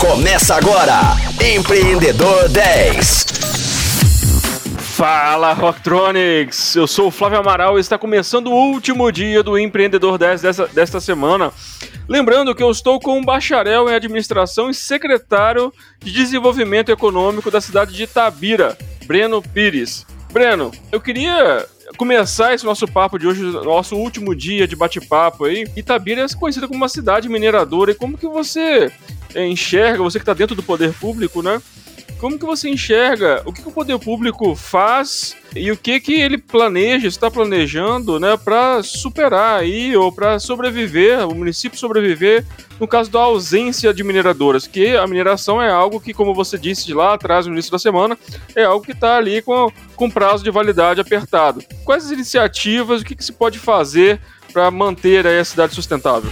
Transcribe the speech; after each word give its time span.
Começa 0.00 0.54
agora, 0.54 0.98
Empreendedor 1.54 2.48
10. 2.48 3.26
Fala 4.96 5.52
Rocktronics, 5.52 6.74
eu 6.74 6.86
sou 6.86 7.08
o 7.08 7.10
Flávio 7.10 7.38
Amaral 7.38 7.76
e 7.76 7.82
está 7.82 7.98
começando 7.98 8.46
o 8.46 8.54
último 8.54 9.12
dia 9.12 9.42
do 9.42 9.58
Empreendedor 9.58 10.16
10 10.16 10.40
dessa, 10.40 10.66
desta 10.68 11.00
semana. 11.02 11.52
Lembrando 12.08 12.54
que 12.54 12.62
eu 12.62 12.70
estou 12.70 12.98
com 12.98 13.18
um 13.18 13.24
bacharel 13.24 13.90
em 13.90 13.94
administração 13.94 14.70
e 14.70 14.74
secretário 14.74 15.70
de 15.98 16.10
desenvolvimento 16.10 16.90
econômico 16.90 17.50
da 17.50 17.60
cidade 17.60 17.92
de 17.92 18.04
Itabira, 18.04 18.78
Breno 19.04 19.42
Pires. 19.42 20.06
Breno, 20.32 20.70
eu 20.90 21.00
queria 21.00 21.66
começar 21.98 22.54
esse 22.54 22.64
nosso 22.64 22.88
papo 22.88 23.18
de 23.18 23.26
hoje, 23.26 23.42
nosso 23.42 23.96
último 23.96 24.34
dia 24.34 24.66
de 24.66 24.74
bate-papo 24.74 25.44
aí. 25.44 25.66
Itabira 25.76 26.22
é 26.22 26.26
conhecida 26.34 26.66
como 26.66 26.78
uma 26.78 26.88
cidade 26.88 27.28
mineradora 27.28 27.90
e 27.90 27.94
como 27.94 28.16
que 28.16 28.26
você 28.26 28.90
enxerga, 29.36 30.02
você 30.02 30.18
que 30.18 30.22
está 30.22 30.34
dentro 30.34 30.54
do 30.54 30.62
poder 30.62 30.92
público, 30.92 31.42
né? 31.42 31.60
Como 32.20 32.38
que 32.38 32.44
você 32.44 32.68
enxerga 32.68 33.42
o 33.46 33.52
que, 33.52 33.62
que 33.62 33.68
o 33.68 33.72
poder 33.72 33.98
público 33.98 34.54
faz 34.54 35.34
e 35.56 35.72
o 35.72 35.76
que 35.76 35.98
que 36.00 36.12
ele 36.12 36.36
planeja, 36.36 37.08
está 37.08 37.30
planejando, 37.30 38.20
né, 38.20 38.36
para 38.36 38.82
superar 38.82 39.58
aí 39.58 39.96
ou 39.96 40.12
para 40.12 40.38
sobreviver, 40.38 41.26
o 41.26 41.34
município 41.34 41.78
sobreviver 41.78 42.44
no 42.78 42.86
caso 42.86 43.10
da 43.10 43.20
ausência 43.20 43.92
de 43.94 44.04
mineradoras, 44.04 44.66
que 44.66 44.96
a 44.96 45.06
mineração 45.06 45.62
é 45.62 45.70
algo 45.70 45.98
que, 45.98 46.12
como 46.12 46.34
você 46.34 46.58
disse 46.58 46.92
lá 46.92 47.14
atrás 47.14 47.46
no 47.46 47.52
início 47.52 47.72
da 47.72 47.78
semana, 47.78 48.18
é 48.54 48.64
algo 48.64 48.84
que 48.84 48.92
está 48.92 49.16
ali 49.16 49.40
com, 49.40 49.72
com 49.96 50.10
prazo 50.10 50.44
de 50.44 50.50
validade 50.50 51.00
apertado. 51.00 51.62
Quais 51.84 52.04
as 52.04 52.10
iniciativas, 52.10 53.00
o 53.00 53.04
que, 53.04 53.16
que 53.16 53.24
se 53.24 53.32
pode 53.32 53.58
fazer 53.58 54.20
para 54.52 54.70
manter 54.70 55.26
a 55.26 55.44
cidade 55.44 55.74
sustentável? 55.74 56.30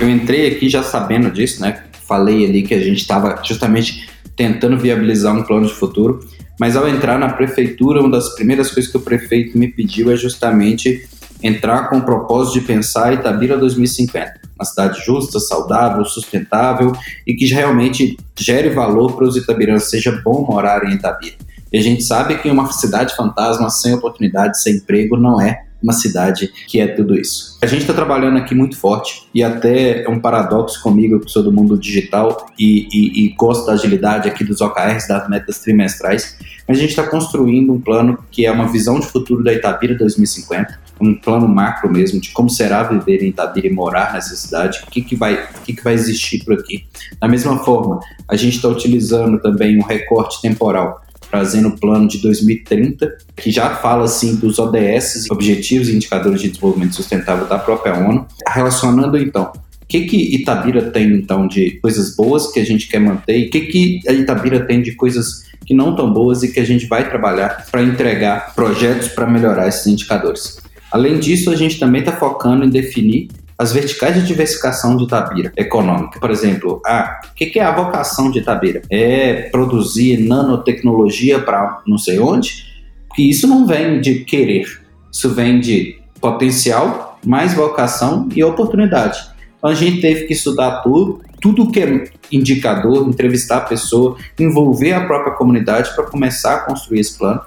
Eu 0.00 0.08
entrei 0.08 0.46
aqui 0.46 0.68
já 0.68 0.82
sabendo 0.82 1.30
disso, 1.30 1.60
né? 1.60 1.82
Falei 2.06 2.46
ali 2.46 2.62
que 2.62 2.72
a 2.72 2.80
gente 2.80 2.98
estava 2.98 3.40
justamente 3.42 4.08
tentando 4.36 4.78
viabilizar 4.78 5.34
um 5.34 5.42
plano 5.42 5.66
de 5.66 5.74
futuro. 5.74 6.20
Mas 6.58 6.76
ao 6.76 6.88
entrar 6.88 7.18
na 7.18 7.30
prefeitura, 7.30 8.00
uma 8.00 8.10
das 8.10 8.34
primeiras 8.34 8.70
coisas 8.70 8.90
que 8.90 8.96
o 8.96 9.00
prefeito 9.00 9.58
me 9.58 9.68
pediu 9.68 10.10
é 10.12 10.16
justamente 10.16 11.08
entrar 11.42 11.88
com 11.88 11.98
o 11.98 12.04
propósito 12.04 12.60
de 12.60 12.66
pensar 12.66 13.12
Itabira 13.12 13.56
2050, 13.56 14.40
uma 14.56 14.64
cidade 14.64 15.04
justa, 15.04 15.38
saudável, 15.38 16.04
sustentável 16.04 16.92
e 17.26 17.34
que 17.34 17.46
realmente 17.46 18.16
gere 18.36 18.70
valor 18.70 19.14
para 19.14 19.24
os 19.24 19.36
itabirantes, 19.36 19.90
seja 19.90 20.20
bom 20.24 20.44
morar 20.48 20.84
em 20.84 20.94
Itabira. 20.94 21.36
E 21.72 21.78
a 21.78 21.82
gente 21.82 22.02
sabe 22.02 22.38
que 22.38 22.50
uma 22.50 22.72
cidade 22.72 23.14
fantasma 23.14 23.68
sem 23.70 23.94
oportunidade, 23.94 24.60
sem 24.60 24.76
emprego, 24.76 25.16
não 25.16 25.40
é 25.40 25.64
uma 25.82 25.92
cidade 25.92 26.50
que 26.66 26.80
é 26.80 26.88
tudo 26.88 27.16
isso. 27.16 27.56
A 27.62 27.66
gente 27.66 27.82
está 27.82 27.94
trabalhando 27.94 28.36
aqui 28.36 28.54
muito 28.54 28.76
forte 28.76 29.28
e 29.34 29.42
até 29.42 30.02
é 30.02 30.08
um 30.08 30.18
paradoxo 30.18 30.82
comigo, 30.82 31.20
que 31.20 31.30
sou 31.30 31.42
do 31.42 31.52
mundo 31.52 31.78
digital 31.78 32.46
e, 32.58 32.88
e, 32.92 33.26
e 33.26 33.34
gosto 33.34 33.66
da 33.66 33.72
agilidade 33.72 34.28
aqui 34.28 34.44
dos 34.44 34.60
OKRs, 34.60 35.06
das 35.08 35.28
metas 35.28 35.60
trimestrais, 35.60 36.36
mas 36.66 36.76
a 36.76 36.80
gente 36.80 36.90
está 36.90 37.06
construindo 37.06 37.72
um 37.72 37.80
plano 37.80 38.18
que 38.30 38.44
é 38.44 38.50
uma 38.50 38.68
visão 38.68 38.98
de 39.00 39.06
futuro 39.06 39.42
da 39.42 39.52
Itabira 39.52 39.94
2050, 39.96 40.78
um 41.00 41.14
plano 41.14 41.48
macro 41.48 41.90
mesmo 41.90 42.20
de 42.20 42.30
como 42.30 42.50
será 42.50 42.82
viver 42.82 43.22
em 43.22 43.28
Itabira 43.28 43.68
e 43.68 43.72
morar 43.72 44.12
nessa 44.12 44.34
cidade, 44.34 44.80
o 44.86 44.90
que, 44.90 45.00
que, 45.00 45.14
vai, 45.14 45.34
o 45.34 45.60
que, 45.64 45.72
que 45.72 45.84
vai 45.84 45.94
existir 45.94 46.44
por 46.44 46.54
aqui. 46.54 46.84
Da 47.20 47.28
mesma 47.28 47.58
forma, 47.64 48.00
a 48.28 48.36
gente 48.36 48.56
está 48.56 48.68
utilizando 48.68 49.40
também 49.40 49.78
um 49.78 49.82
recorte 49.82 50.42
temporal 50.42 51.02
trazendo 51.30 51.68
o 51.68 51.78
plano 51.78 52.08
de 52.08 52.18
2030, 52.18 53.16
que 53.36 53.50
já 53.50 53.76
fala 53.76 54.04
assim 54.04 54.36
dos 54.36 54.58
ODS, 54.58 55.30
Objetivos 55.30 55.88
e 55.88 55.96
Indicadores 55.96 56.40
de 56.40 56.48
Desenvolvimento 56.48 56.94
Sustentável 56.94 57.46
da 57.46 57.58
própria 57.58 57.94
ONU, 57.94 58.26
relacionando 58.46 59.16
então 59.18 59.52
o 59.82 59.86
que, 59.88 60.02
que 60.02 60.36
Itabira 60.36 60.90
tem 60.90 61.14
então 61.14 61.48
de 61.48 61.78
coisas 61.80 62.14
boas 62.14 62.52
que 62.52 62.60
a 62.60 62.64
gente 62.64 62.88
quer 62.88 62.98
manter 62.98 63.38
e 63.38 63.46
o 63.46 63.50
que, 63.50 63.60
que 63.62 64.00
a 64.06 64.12
Itabira 64.12 64.66
tem 64.66 64.82
de 64.82 64.92
coisas 64.92 65.48
que 65.64 65.74
não 65.74 65.96
tão 65.96 66.12
boas 66.12 66.42
e 66.42 66.52
que 66.52 66.60
a 66.60 66.64
gente 66.64 66.86
vai 66.86 67.08
trabalhar 67.08 67.66
para 67.70 67.82
entregar 67.82 68.54
projetos 68.54 69.08
para 69.08 69.26
melhorar 69.26 69.68
esses 69.68 69.86
indicadores. 69.86 70.58
Além 70.90 71.18
disso, 71.18 71.50
a 71.50 71.56
gente 71.56 71.78
também 71.78 72.00
está 72.00 72.12
focando 72.12 72.64
em 72.64 72.70
definir 72.70 73.28
as 73.58 73.72
verticais 73.72 74.14
de 74.14 74.24
diversificação 74.24 74.96
de 74.96 75.04
Itabira 75.04 75.52
econômica. 75.56 76.20
Por 76.20 76.30
exemplo, 76.30 76.80
ah, 76.86 77.20
o 77.28 77.34
que, 77.34 77.58
é 77.58 77.62
a 77.62 77.74
vocação 77.74 78.30
de 78.30 78.38
Itabira? 78.38 78.82
É 78.88 79.48
produzir 79.50 80.18
nanotecnologia 80.18 81.40
para 81.40 81.82
não 81.84 81.98
sei 81.98 82.20
onde? 82.20 82.66
Porque 83.08 83.22
isso 83.22 83.48
não 83.48 83.66
vem 83.66 84.00
de 84.00 84.20
querer, 84.20 84.80
isso 85.10 85.34
vem 85.34 85.58
de 85.58 85.98
potencial, 86.20 87.18
mais 87.26 87.52
vocação 87.52 88.28
e 88.34 88.44
oportunidade. 88.44 89.18
Então 89.58 89.70
a 89.70 89.74
gente 89.74 90.00
teve 90.00 90.26
que 90.26 90.34
estudar 90.34 90.82
tudo, 90.82 91.20
tudo 91.40 91.70
que 91.70 91.80
é 91.80 92.04
indicador, 92.30 93.08
entrevistar 93.08 93.58
a 93.58 93.62
pessoa, 93.62 94.16
envolver 94.38 94.92
a 94.92 95.04
própria 95.04 95.34
comunidade 95.34 95.94
para 95.96 96.04
começar 96.04 96.54
a 96.54 96.60
construir 96.60 97.00
esse 97.00 97.18
plano. 97.18 97.40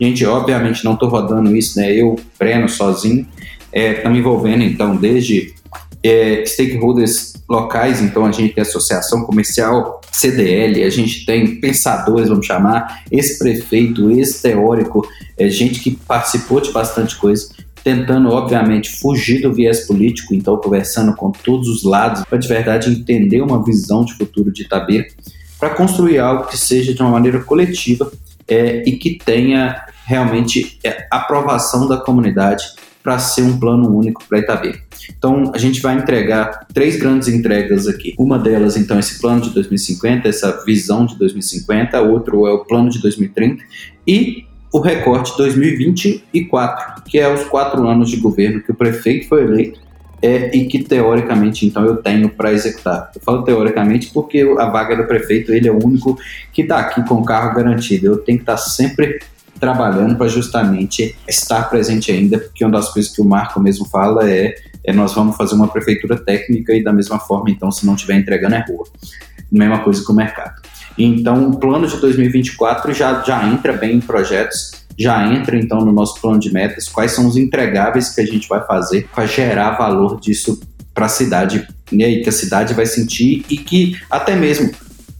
Gente, 0.00 0.24
obviamente 0.26 0.84
não 0.84 0.94
estou 0.94 1.08
rodando 1.08 1.56
isso, 1.56 1.78
né? 1.78 1.90
Eu, 1.92 2.16
Breno, 2.38 2.68
sozinho, 2.68 3.26
estamos 3.72 4.16
é, 4.16 4.20
envolvendo 4.20 4.62
então 4.62 4.96
desde 4.96 5.54
é, 6.02 6.44
stakeholders 6.46 7.34
locais, 7.48 8.00
então 8.00 8.24
a 8.24 8.32
gente 8.32 8.54
tem 8.54 8.62
associação 8.62 9.22
comercial, 9.24 10.00
CDL, 10.10 10.82
a 10.82 10.90
gente 10.90 11.24
tem 11.24 11.60
pensadores, 11.60 12.28
vamos 12.28 12.46
chamar, 12.46 13.04
ex-prefeito, 13.10 14.10
ex-teórico, 14.10 15.06
é, 15.38 15.48
gente 15.48 15.80
que 15.80 15.92
participou 15.92 16.60
de 16.60 16.72
bastante 16.72 17.16
coisa, 17.16 17.48
tentando, 17.84 18.30
obviamente, 18.30 18.98
fugir 18.98 19.42
do 19.42 19.52
viés 19.52 19.86
político, 19.86 20.34
então 20.34 20.56
conversando 20.56 21.14
com 21.14 21.30
todos 21.30 21.68
os 21.68 21.84
lados, 21.84 22.24
para 22.24 22.38
de 22.38 22.48
verdade 22.48 22.90
entender 22.90 23.40
uma 23.40 23.64
visão 23.64 24.04
de 24.04 24.14
futuro 24.14 24.52
de 24.52 24.62
Itabira, 24.62 25.06
para 25.58 25.70
construir 25.70 26.18
algo 26.18 26.48
que 26.48 26.58
seja 26.58 26.92
de 26.92 27.00
uma 27.00 27.10
maneira 27.10 27.40
coletiva 27.40 28.10
é, 28.48 28.82
e 28.88 28.96
que 28.96 29.18
tenha 29.24 29.84
realmente 30.04 30.78
é, 30.84 31.06
aprovação 31.10 31.86
da 31.88 31.96
comunidade 31.96 32.64
para 33.06 33.20
ser 33.20 33.42
um 33.42 33.56
plano 33.56 33.96
único 33.96 34.24
para 34.28 34.40
Itabira. 34.40 34.80
Então, 35.16 35.52
a 35.54 35.58
gente 35.58 35.80
vai 35.80 35.96
entregar 35.96 36.66
três 36.74 36.96
grandes 36.96 37.28
entregas 37.28 37.86
aqui. 37.86 38.12
Uma 38.18 38.36
delas, 38.36 38.76
então, 38.76 38.98
esse 38.98 39.20
plano 39.20 39.42
de 39.42 39.50
2050, 39.50 40.26
essa 40.26 40.64
visão 40.64 41.06
de 41.06 41.16
2050, 41.16 42.00
outro 42.00 42.48
é 42.48 42.52
o 42.52 42.64
plano 42.64 42.90
de 42.90 43.00
2030 43.00 43.62
e 44.04 44.44
o 44.72 44.80
recorte 44.80 45.36
2024, 45.36 47.04
que 47.04 47.16
é 47.16 47.32
os 47.32 47.44
quatro 47.44 47.86
anos 47.86 48.10
de 48.10 48.16
governo 48.16 48.60
que 48.60 48.72
o 48.72 48.74
prefeito 48.74 49.28
foi 49.28 49.44
eleito 49.44 49.78
é, 50.20 50.56
e 50.56 50.66
que 50.66 50.82
teoricamente 50.82 51.64
então 51.64 51.84
eu 51.84 51.98
tenho 51.98 52.28
para 52.28 52.52
executar. 52.52 53.12
Eu 53.14 53.20
falo 53.20 53.44
teoricamente 53.44 54.10
porque 54.12 54.40
a 54.58 54.68
vaga 54.68 54.96
do 54.96 55.04
prefeito 55.04 55.52
ele 55.52 55.68
é 55.68 55.72
o 55.72 55.78
único 55.78 56.18
que 56.52 56.62
está 56.62 56.80
aqui 56.80 57.06
com 57.06 57.14
o 57.14 57.24
carro 57.24 57.54
garantido. 57.54 58.06
Eu 58.06 58.18
tenho 58.18 58.38
que 58.38 58.42
estar 58.42 58.56
tá 58.56 58.58
sempre 58.58 59.20
trabalhando 59.58 60.16
para 60.16 60.28
justamente 60.28 61.16
estar 61.26 61.68
presente 61.68 62.10
ainda, 62.12 62.38
porque 62.38 62.64
uma 62.64 62.72
das 62.72 62.92
coisas 62.92 63.12
que 63.12 63.20
o 63.20 63.24
Marco 63.24 63.60
mesmo 63.60 63.86
fala 63.86 64.28
é, 64.28 64.54
é 64.84 64.92
nós 64.92 65.14
vamos 65.14 65.36
fazer 65.36 65.54
uma 65.54 65.68
prefeitura 65.68 66.16
técnica 66.16 66.74
e 66.74 66.82
da 66.82 66.92
mesma 66.92 67.18
forma, 67.18 67.50
então, 67.50 67.70
se 67.70 67.84
não 67.84 67.94
estiver 67.94 68.14
entregando 68.14 68.54
é 68.54 68.64
rua. 68.68 68.84
Mesma 69.50 69.80
coisa 69.80 70.04
com 70.04 70.12
o 70.12 70.16
mercado. 70.16 70.60
Então, 70.98 71.50
o 71.50 71.58
plano 71.58 71.86
de 71.86 71.96
2024 71.98 72.92
já, 72.94 73.22
já 73.22 73.46
entra 73.46 73.72
bem 73.72 73.96
em 73.96 74.00
projetos, 74.00 74.72
já 74.98 75.26
entra 75.32 75.56
então 75.56 75.80
no 75.80 75.92
nosso 75.92 76.20
plano 76.20 76.38
de 76.38 76.52
metas, 76.52 76.88
quais 76.88 77.12
são 77.12 77.26
os 77.26 77.36
entregáveis 77.36 78.14
que 78.14 78.20
a 78.20 78.26
gente 78.26 78.48
vai 78.48 78.64
fazer 78.64 79.08
para 79.14 79.26
gerar 79.26 79.72
valor 79.72 80.18
disso 80.18 80.60
para 80.94 81.06
a 81.06 81.10
cidade, 81.10 81.68
né, 81.92 82.16
que 82.16 82.28
a 82.28 82.32
cidade 82.32 82.72
vai 82.72 82.86
sentir 82.86 83.44
e 83.50 83.58
que 83.58 83.98
até 84.10 84.34
mesmo, 84.34 84.70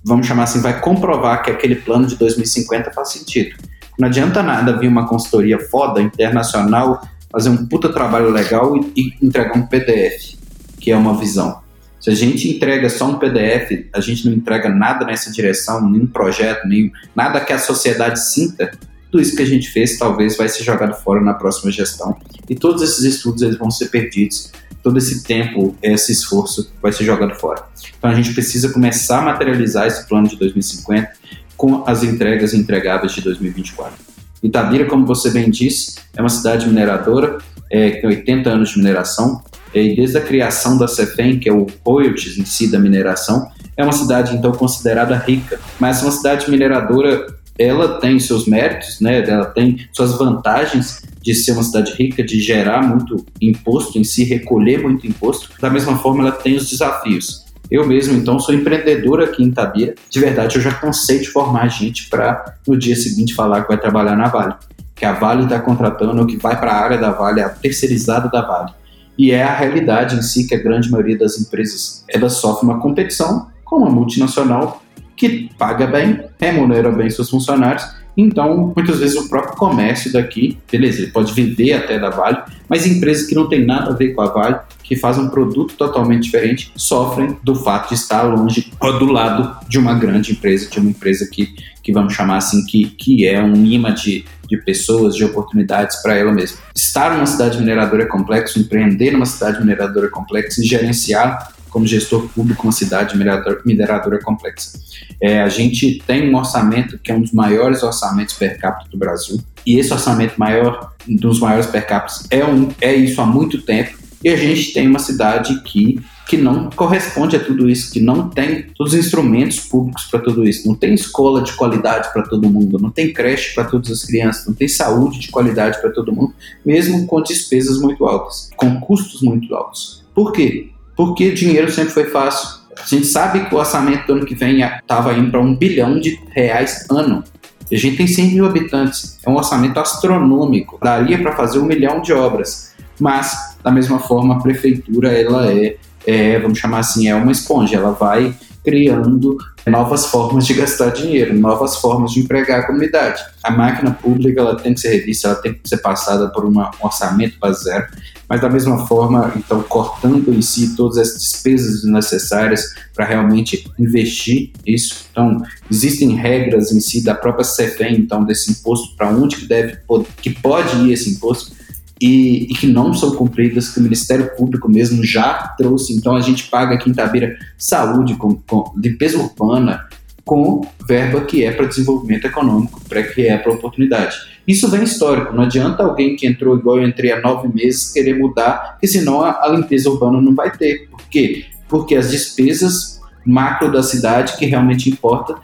vamos 0.03 0.27
chamar 0.27 0.45
assim, 0.45 0.63
vai 0.63 0.81
comprovar 0.81 1.43
que 1.43 1.51
aquele 1.51 1.77
plano 1.77 2.07
de 2.07 2.17
2050 2.17 2.91
faz 2.93 3.13
sentido. 3.13 3.55
Não 3.99 4.09
adianta 4.09 4.43
nada 4.43 4.79
vir 4.79 4.89
uma 4.89 5.07
consultoria 5.07 5.59
foda, 5.59 6.01
internacional, 6.03 7.07
fazer 7.31 7.49
um 7.49 7.67
puta 7.67 7.93
trabalho 7.93 8.31
legal 8.31 8.77
e, 8.77 8.93
e 8.97 9.27
entregar 9.27 9.57
um 9.57 9.67
PDF, 9.67 10.37
que 10.79 10.91
é 10.91 10.97
uma 10.97 11.19
visão. 11.19 11.61
Se 12.01 12.11
a 12.11 12.15
gente 12.15 12.49
entrega 12.49 12.89
só 12.89 13.09
um 13.09 13.19
PDF, 13.19 13.89
a 13.93 14.01
gente 14.01 14.27
não 14.27 14.37
entrega 14.37 14.69
nada 14.69 15.05
nessa 15.05 15.33
direção, 15.33 15.91
nenhum 15.91 16.07
projeto, 16.07 16.67
nenhum, 16.69 16.91
nada 17.15 17.41
que 17.41 17.53
a 17.53 17.59
sociedade 17.59 18.21
sinta, 18.21 18.71
tudo 19.11 19.23
isso 19.23 19.35
que 19.35 19.43
a 19.43 19.47
gente 19.47 19.69
fez 19.71 19.99
talvez 19.99 20.37
vai 20.37 20.49
ser 20.49 20.63
jogado 20.63 20.95
fora 20.95 21.21
na 21.21 21.35
próxima 21.35 21.71
gestão. 21.73 22.17
E 22.49 22.55
todos 22.55 22.83
esses 22.83 23.03
estudos 23.03 23.43
eles 23.43 23.57
vão 23.57 23.71
ser 23.71 23.87
perdidos. 23.87 24.53
Todo 24.83 24.99
esse 24.99 25.25
tempo, 25.25 25.77
esse 25.83 26.13
esforço 26.13 26.71
vai 26.81 26.93
ser 26.93 27.05
jogado 27.05 27.35
fora. 27.35 27.65
Então 27.99 28.11
a 28.11 28.15
gente 28.15 28.33
precisa 28.33 28.69
começar 28.69 29.19
a 29.19 29.23
materializar 29.23 29.87
esse 29.87 30.07
plano 30.07 30.29
de 30.29 30.37
2050 30.37 31.11
com 31.57 31.85
as 31.87 32.03
entregas 32.03 32.55
entregáveis 32.55 33.13
de 33.13 33.21
2024. 33.23 33.95
Itabira, 34.43 34.87
como 34.87 35.07
você 35.07 35.31
bem 35.31 35.51
disse, 35.51 35.97
é 36.15 36.21
uma 36.21 36.29
cidade 36.29 36.67
mineradora, 36.67 37.39
é, 37.71 37.91
tem 37.91 38.07
80 38.09 38.51
anos 38.51 38.71
de 38.71 38.79
mineração, 38.79 39.43
e 39.75 39.95
desde 39.97 40.19
a 40.19 40.21
criação 40.21 40.79
da 40.79 40.87
CEFEM, 40.87 41.39
que 41.39 41.49
é 41.49 41.53
o 41.53 41.67
royalties 41.85 42.39
em 42.39 42.45
si 42.45 42.71
da 42.71 42.79
mineração, 42.79 43.51
é 43.77 43.83
uma 43.83 43.93
cidade 43.93 44.35
então 44.35 44.53
considerada 44.53 45.17
rica, 45.17 45.61
mas 45.79 46.03
uma 46.03 46.13
cidade 46.13 46.51
mineradora 46.51 47.27
ela 47.59 47.99
tem 48.01 48.19
seus 48.19 48.47
méritos, 48.47 49.01
né? 49.01 49.23
Ela 49.29 49.47
tem 49.47 49.87
suas 49.93 50.13
vantagens 50.13 51.03
de 51.23 51.35
ser 51.35 51.53
uma 51.53 51.63
cidade 51.63 51.93
rica, 51.93 52.23
de 52.23 52.39
gerar 52.39 52.83
muito 52.83 53.25
imposto 53.41 53.99
em 53.99 54.05
si, 54.05 54.25
recolher 54.25 54.83
muito 54.83 55.07
imposto. 55.07 55.51
Da 55.61 55.71
mesma 55.71 55.99
forma, 55.99 56.23
ela 56.23 56.33
tem 56.33 56.57
os 56.57 56.69
desafios. 56.69 57.46
Eu 57.71 57.87
mesmo, 57.87 58.17
então, 58.17 58.39
sou 58.39 58.55
empreendedor 58.55 59.23
aqui 59.23 59.43
em 59.43 59.49
Itabira. 59.49 59.95
De 60.09 60.21
verdade, 60.21 60.57
eu 60.57 60.63
já 60.63 60.73
cansei 60.73 61.19
de 61.19 61.29
formar 61.29 61.69
gente 61.69 62.09
para 62.09 62.55
no 62.67 62.79
dia 62.79 62.95
seguinte 62.95 63.35
falar 63.35 63.63
que 63.63 63.69
vai 63.69 63.79
trabalhar 63.79 64.17
na 64.17 64.29
Vale. 64.29 64.55
Que 64.95 65.05
a 65.05 65.13
Vale 65.13 65.45
está 65.45 65.59
contratando, 65.59 66.27
que 66.27 66.37
vai 66.37 66.59
para 66.59 66.73
a 66.73 66.83
área 66.83 66.99
da 66.99 67.11
Vale, 67.11 67.41
a 67.41 67.49
terceirizada 67.49 68.29
da 68.29 68.43
Vale. 68.43 68.73
E 69.19 69.31
é 69.31 69.43
a 69.43 69.55
realidade 69.55 70.17
em 70.17 70.23
si 70.23 70.47
que 70.47 70.55
a 70.55 70.63
grande 70.63 70.91
maioria 70.91 71.19
das 71.19 71.39
empresas 71.39 72.05
elas 72.09 72.35
sofre 72.35 72.67
uma 72.67 72.81
competição 72.81 73.49
com 73.65 73.77
uma 73.77 73.91
multinacional 73.91 74.83
que 75.17 75.51
paga 75.59 75.87
bem, 75.87 76.25
remunera 76.39 76.91
bem 76.93 77.09
seus 77.09 77.31
funcionários 77.31 77.87
então, 78.17 78.73
muitas 78.75 78.99
vezes 78.99 79.17
o 79.17 79.29
próprio 79.29 79.57
comércio 79.57 80.11
daqui, 80.11 80.57
beleza, 80.71 81.03
ele 81.03 81.11
pode 81.11 81.35
vender 81.35 81.75
até 81.75 81.99
da 81.99 82.09
Vale, 82.09 82.39
mas 82.69 82.87
empresas 82.87 83.27
que 83.27 83.35
não 83.35 83.49
têm 83.49 83.67
nada 83.67 83.91
a 83.91 83.95
ver 83.95 84.15
com 84.15 84.23
a 84.23 84.27
Vale, 84.27 84.59
que 84.83 84.97
fazem 84.97 85.25
um 85.25 85.29
produto 85.29 85.75
totalmente 85.75 86.25
diferente, 86.25 86.73
sofrem 86.77 87.37
do 87.43 87.55
fato 87.55 87.89
de 87.89 87.95
estar 87.97 88.23
longe 88.23 88.73
ou 88.81 88.99
do 88.99 89.07
lado 89.07 89.69
de 89.69 89.79
uma 89.79 89.95
grande 89.95 90.33
empresa, 90.33 90.71
de 90.71 90.79
uma 90.79 90.91
empresa 90.91 91.29
que, 91.31 91.55
que 91.83 91.93
vamos 91.93 92.15
chamar 92.15 92.39
assim, 92.39 92.65
que, 92.65 92.87
que 92.87 93.27
é 93.27 93.43
um 93.43 93.67
imã 93.67 93.93
de, 93.93 94.25
de 94.49 94.57
pessoas, 94.59 95.15
de 95.15 95.25
oportunidades 95.25 96.01
para 96.03 96.15
ela 96.15 96.33
mesma. 96.33 96.59
Estar 96.75 97.15
numa 97.15 97.27
cidade 97.27 97.59
mineradora 97.59 98.05
é 98.05 98.07
complexo, 98.07 98.59
empreender 98.61 99.11
numa 99.11 99.27
cidade 99.27 99.59
mineradora 99.61 100.07
é 100.07 100.11
complexo 100.11 100.63
e 100.63 100.65
gerenciar 100.65 101.56
como 101.71 101.87
gestor 101.87 102.29
público 102.29 102.63
uma 102.65 102.73
cidade 102.73 103.17
mineradora, 103.17 103.61
mineradora 103.65 104.23
complexa. 104.23 104.79
É, 105.21 105.41
a 105.41 105.49
gente 105.49 106.03
tem 106.07 106.31
um 106.31 106.37
orçamento 106.37 106.99
que 106.99 107.11
é 107.11 107.15
um 107.15 107.21
dos 107.21 107.33
maiores 107.33 107.83
orçamentos 107.83 108.35
per 108.35 108.59
capita 108.59 108.91
do 108.91 108.99
Brasil, 108.99 109.39
e 109.67 109.79
esse 109.79 109.93
orçamento 109.93 110.35
maior, 110.37 110.93
dos 111.07 111.41
maiores 111.41 111.67
per 111.67 111.87
capita, 111.87 112.27
é, 112.31 112.45
um, 112.45 112.69
é 112.81 112.95
isso 112.95 113.21
há 113.21 113.27
muito 113.27 113.63
tempo, 113.63 113.97
e 114.23 114.29
a 114.29 114.37
gente 114.37 114.73
tem 114.73 114.89
uma 114.89 114.99
cidade 114.99 115.63
que, 115.63 116.01
que 116.27 116.37
não 116.37 116.71
corresponde 116.71 117.37
a 117.37 117.41
tudo 117.41 117.69
isso, 117.69 117.93
que 117.93 118.01
não 118.01 118.29
tem 118.29 118.63
todos 118.75 118.93
os 118.93 118.99
instrumentos 118.99 119.61
públicos 119.61 120.05
para 120.05 120.21
tudo 120.21 120.45
isso, 120.45 120.67
não 120.67 120.75
tem 120.75 120.95
escola 120.95 121.43
de 121.43 121.53
qualidade 121.53 122.13
para 122.13 122.23
todo 122.23 122.51
mundo, 122.51 122.79
não 122.81 122.91
tem 122.91 123.13
creche 123.13 123.55
para 123.55 123.65
todas 123.65 123.91
as 123.91 124.05
crianças, 124.05 124.47
não 124.47 124.55
tem 124.55 124.67
saúde 124.67 125.21
de 125.21 125.29
qualidade 125.29 125.81
para 125.81 125.91
todo 125.91 126.13
mundo, 126.13 126.35
mesmo 126.65 127.07
com 127.07 127.23
despesas 127.23 127.81
muito 127.81 128.05
altas, 128.05 128.51
com 128.57 128.81
custos 128.81 129.23
muito 129.23 129.55
altos. 129.55 130.05
Por 130.15 130.33
quê? 130.33 130.71
Porque 130.97 131.33
dinheiro 131.33 131.71
sempre 131.71 131.93
foi 131.93 132.05
fácil. 132.05 132.65
A 132.79 132.87
gente 132.87 133.07
sabe 133.07 133.47
que 133.47 133.55
o 133.55 133.59
orçamento 133.59 134.07
do 134.07 134.13
ano 134.15 134.27
que 134.27 134.35
vem 134.35 134.63
estava 134.63 135.13
indo 135.13 135.31
para 135.31 135.41
um 135.41 135.55
bilhão 135.55 136.01
de 136.01 136.21
reais 136.31 136.87
ano. 136.91 137.23
E 137.71 137.75
a 137.75 137.79
gente 137.79 137.97
tem 137.97 138.07
100 138.07 138.35
mil 138.35 138.47
habitantes. 138.47 139.19
É 139.25 139.31
um 139.31 139.37
orçamento 139.37 139.79
astronômico. 139.79 140.79
Daria 140.83 141.19
para 141.19 141.35
fazer 141.35 141.59
um 141.59 141.65
milhão 141.65 142.01
de 142.01 142.13
obras. 142.13 142.75
Mas, 142.99 143.57
da 143.63 143.71
mesma 143.71 143.99
forma, 143.99 144.37
a 144.37 144.41
prefeitura, 144.41 145.13
ela 145.13 145.51
é, 145.51 145.77
é, 146.07 146.39
vamos 146.39 146.59
chamar 146.59 146.79
assim, 146.79 147.09
é 147.09 147.15
uma 147.15 147.33
esponja. 147.33 147.77
Ela 147.77 147.93
vai 147.93 148.35
criando 148.65 149.37
novas 149.67 150.07
formas 150.07 150.47
de 150.47 150.55
gastar 150.55 150.91
dinheiro, 150.91 151.39
novas 151.39 151.77
formas 151.77 152.13
de 152.13 152.21
empregar 152.21 152.61
a 152.61 152.67
comunidade. 152.67 153.23
A 153.43 153.51
máquina 153.51 153.93
pública 153.93 154.41
ela 154.41 154.57
tem 154.57 154.75
que 154.75 154.81
ser 154.81 154.89
revista, 154.91 155.29
ela 155.29 155.37
tem 155.37 155.55
que 155.55 155.69
ser 155.69 155.79
passada 155.79 156.29
por 156.29 156.45
uma, 156.45 156.71
um 156.83 156.87
orçamento 156.87 157.39
base 157.39 157.63
zero, 157.65 157.87
mas 158.29 158.41
da 158.41 158.49
mesma 158.49 158.87
forma, 158.87 159.33
então, 159.37 159.63
cortando 159.63 160.33
em 160.33 160.43
si 160.43 160.75
todas 160.75 160.99
as 160.99 161.17
despesas 161.17 161.85
necessárias 161.85 162.75
para 162.93 163.05
realmente 163.05 163.71
investir 163.79 164.51
isso. 164.67 165.07
Então, 165.13 165.41
existem 165.71 166.17
regras 166.17 166.73
em 166.73 166.81
si 166.81 167.05
da 167.05 167.15
própria 167.15 167.45
CEFEM, 167.45 167.99
então, 167.99 168.25
desse 168.25 168.51
imposto, 168.51 168.97
para 168.97 169.11
onde 169.11 169.37
que 169.37 169.47
deve, 169.47 169.79
que 170.21 170.31
pode 170.31 170.77
ir 170.79 170.93
esse 170.93 171.11
imposto, 171.11 171.53
e, 172.01 172.45
e, 172.45 172.55
que 172.55 172.67
não 172.67 172.93
são 172.93 173.15
cumpridas, 173.17 173.71
que 173.71 173.81
o 173.81 173.83
Ministério 173.83 174.35
Público 174.37 174.69
mesmo 174.69 175.05
já 175.05 175.55
trouxe. 175.57 175.95
Então, 175.95 176.15
a 176.15 176.21
gente 176.21 176.45
paga 176.45 176.75
aqui 176.75 176.91
em 176.91 176.95
Tabira 176.95 177.37
saúde, 177.57 178.15
com, 178.17 178.35
com 178.35 178.73
limpeza 178.77 179.19
urbana, 179.19 179.89
com 180.25 180.67
verba 180.87 181.21
que 181.23 181.45
é 181.45 181.53
para 181.53 181.67
desenvolvimento 181.67 182.27
econômico, 182.27 182.81
para 182.89 183.03
que 183.03 183.27
é 183.27 183.39
para 183.39 183.53
oportunidade. 183.53 184.17
Isso 184.47 184.69
vem 184.69 184.83
histórico, 184.83 185.33
não 185.33 185.45
adianta 185.45 185.83
alguém 185.83 186.17
que 186.17 186.27
entrou 186.27 186.57
igual 186.57 186.79
eu 186.79 186.89
entrei 186.89 187.13
há 187.13 187.21
nove 187.21 187.49
meses 187.49 187.93
querer 187.93 188.19
mudar, 188.19 188.73
porque 188.73 188.89
senão 188.89 189.23
a, 189.23 189.45
a 189.45 189.49
limpeza 189.49 189.89
urbana 189.89 190.21
não 190.21 190.35
vai 190.35 190.51
ter. 190.51 190.89
Por 190.91 191.03
quê? 191.09 191.47
Porque 191.69 191.95
as 191.95 192.11
despesas 192.11 193.01
macro 193.25 193.73
da 193.73 193.83
cidade, 193.83 194.37
que 194.37 194.47
realmente 194.47 194.89
importa, 194.89 195.35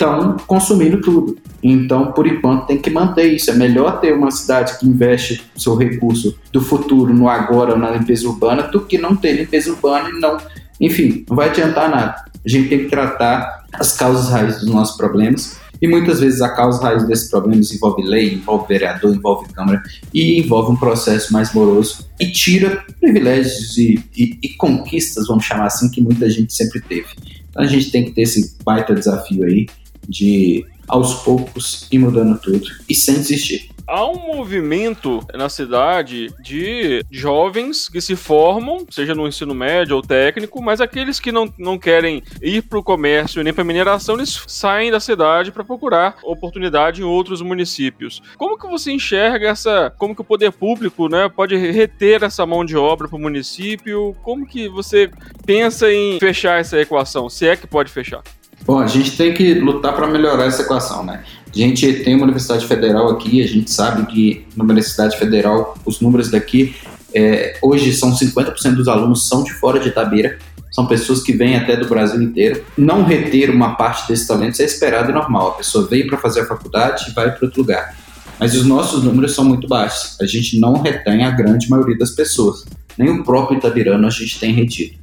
estão 0.00 0.36
consumindo 0.46 1.00
tudo. 1.00 1.36
Então, 1.62 2.12
por 2.12 2.26
enquanto, 2.26 2.66
tem 2.66 2.78
que 2.78 2.88
manter 2.88 3.26
isso. 3.34 3.50
É 3.50 3.54
melhor 3.54 4.00
ter 4.00 4.14
uma 4.14 4.30
cidade 4.30 4.78
que 4.78 4.88
investe 4.88 5.44
seu 5.54 5.76
recurso 5.76 6.34
do 6.50 6.62
futuro 6.62 7.12
no 7.12 7.28
agora, 7.28 7.76
na 7.76 7.90
limpeza 7.90 8.26
urbana, 8.26 8.62
do 8.62 8.80
que 8.80 8.96
não 8.96 9.14
ter 9.14 9.32
limpeza 9.32 9.70
urbana 9.70 10.08
e 10.08 10.18
não. 10.18 10.38
Enfim, 10.80 11.24
não 11.28 11.36
vai 11.36 11.50
adiantar 11.50 11.90
nada. 11.90 12.24
A 12.44 12.48
gente 12.48 12.70
tem 12.70 12.78
que 12.80 12.88
tratar 12.88 13.66
as 13.74 13.94
causas 13.94 14.30
raízes 14.30 14.62
dos 14.62 14.70
nossos 14.70 14.96
problemas. 14.96 15.58
E 15.82 15.88
muitas 15.88 16.20
vezes 16.20 16.42
a 16.42 16.50
causa 16.50 16.82
raiz 16.82 17.06
desses 17.06 17.30
problemas 17.30 17.72
envolve 17.72 18.02
lei, 18.02 18.34
envolve 18.34 18.66
vereador, 18.68 19.14
envolve 19.14 19.50
Câmara 19.52 19.82
e 20.12 20.38
envolve 20.38 20.72
um 20.72 20.76
processo 20.76 21.32
mais 21.32 21.54
moroso 21.54 22.06
e 22.18 22.30
tira 22.30 22.84
privilégios 23.00 23.78
e, 23.78 23.98
e, 24.14 24.38
e 24.42 24.48
conquistas, 24.56 25.26
vamos 25.26 25.44
chamar 25.44 25.66
assim, 25.66 25.90
que 25.90 26.02
muita 26.02 26.28
gente 26.28 26.52
sempre 26.52 26.82
teve. 26.82 27.08
Então 27.48 27.62
a 27.62 27.66
gente 27.66 27.90
tem 27.90 28.04
que 28.04 28.10
ter 28.10 28.22
esse 28.22 28.56
baita 28.62 28.94
desafio 28.94 29.42
aí 29.44 29.66
de 30.10 30.66
aos 30.88 31.22
poucos 31.22 31.86
ir 31.90 31.98
mudando 31.98 32.38
tudo 32.40 32.66
e 32.88 32.94
sem 32.94 33.14
desistir 33.14 33.70
há 33.90 34.06
um 34.06 34.36
movimento 34.36 35.20
na 35.34 35.48
cidade 35.48 36.32
de 36.40 37.04
jovens 37.10 37.88
que 37.88 38.00
se 38.00 38.14
formam, 38.14 38.86
seja 38.88 39.16
no 39.16 39.26
ensino 39.26 39.52
médio 39.52 39.96
ou 39.96 40.02
técnico, 40.02 40.62
mas 40.62 40.80
aqueles 40.80 41.18
que 41.18 41.32
não, 41.32 41.52
não 41.58 41.76
querem 41.76 42.22
ir 42.40 42.62
para 42.62 42.78
o 42.78 42.84
comércio 42.84 43.42
nem 43.42 43.52
para 43.52 43.64
mineração, 43.64 44.14
eles 44.14 44.44
saem 44.46 44.92
da 44.92 45.00
cidade 45.00 45.50
para 45.50 45.64
procurar 45.64 46.18
oportunidade 46.22 47.00
em 47.00 47.04
outros 47.04 47.42
municípios. 47.42 48.22
Como 48.36 48.56
que 48.56 48.68
você 48.68 48.92
enxerga 48.92 49.48
essa, 49.48 49.92
como 49.98 50.14
que 50.14 50.20
o 50.20 50.24
poder 50.24 50.52
público, 50.52 51.08
né, 51.08 51.28
pode 51.28 51.56
reter 51.56 52.22
essa 52.22 52.46
mão 52.46 52.64
de 52.64 52.76
obra 52.76 53.08
para 53.08 53.16
o 53.16 53.20
município? 53.20 54.14
Como 54.22 54.46
que 54.46 54.68
você 54.68 55.10
pensa 55.44 55.92
em 55.92 56.20
fechar 56.20 56.60
essa 56.60 56.80
equação, 56.80 57.28
se 57.28 57.48
é 57.48 57.56
que 57.56 57.66
pode 57.66 57.90
fechar? 57.90 58.22
Bom, 58.64 58.78
a 58.78 58.86
gente 58.86 59.16
tem 59.16 59.32
que 59.34 59.54
lutar 59.54 59.94
para 59.94 60.06
melhorar 60.06 60.44
essa 60.44 60.62
equação, 60.62 61.04
né? 61.04 61.22
A 61.52 61.58
gente 61.58 61.92
tem 62.04 62.14
uma 62.14 62.24
universidade 62.24 62.66
federal 62.66 63.08
aqui, 63.08 63.42
a 63.42 63.46
gente 63.46 63.70
sabe 63.70 64.06
que 64.06 64.46
na 64.56 64.62
universidade 64.64 65.18
federal 65.18 65.76
os 65.84 66.00
números 66.00 66.30
daqui 66.30 66.76
é, 67.12 67.58
hoje 67.60 67.92
são 67.92 68.14
50% 68.14 68.74
dos 68.74 68.86
alunos 68.86 69.28
são 69.28 69.42
de 69.42 69.52
fora 69.54 69.80
de 69.80 69.88
Itabira, 69.88 70.38
são 70.70 70.86
pessoas 70.86 71.22
que 71.22 71.32
vêm 71.32 71.56
até 71.56 71.76
do 71.76 71.88
Brasil 71.88 72.22
inteiro. 72.22 72.64
Não 72.78 73.02
reter 73.02 73.50
uma 73.50 73.74
parte 73.74 74.06
desses 74.06 74.26
talentos 74.26 74.60
é 74.60 74.64
esperado 74.64 75.10
e 75.10 75.14
normal. 75.14 75.48
A 75.48 75.52
pessoa 75.54 75.86
veio 75.88 76.06
para 76.06 76.16
fazer 76.16 76.42
a 76.42 76.46
faculdade 76.46 77.10
e 77.10 77.12
vai 77.12 77.34
para 77.34 77.46
outro 77.46 77.62
lugar. 77.62 77.96
Mas 78.38 78.54
os 78.54 78.64
nossos 78.64 79.02
números 79.02 79.34
são 79.34 79.44
muito 79.44 79.66
baixos. 79.66 80.16
A 80.20 80.26
gente 80.26 80.58
não 80.60 80.80
retém 80.80 81.24
a 81.24 81.30
grande 81.30 81.68
maioria 81.68 81.98
das 81.98 82.12
pessoas. 82.12 82.64
Nem 82.96 83.10
o 83.10 83.24
próprio 83.24 83.58
Itabirano 83.58 84.06
a 84.06 84.10
gente 84.10 84.38
tem 84.38 84.52
retido. 84.52 84.94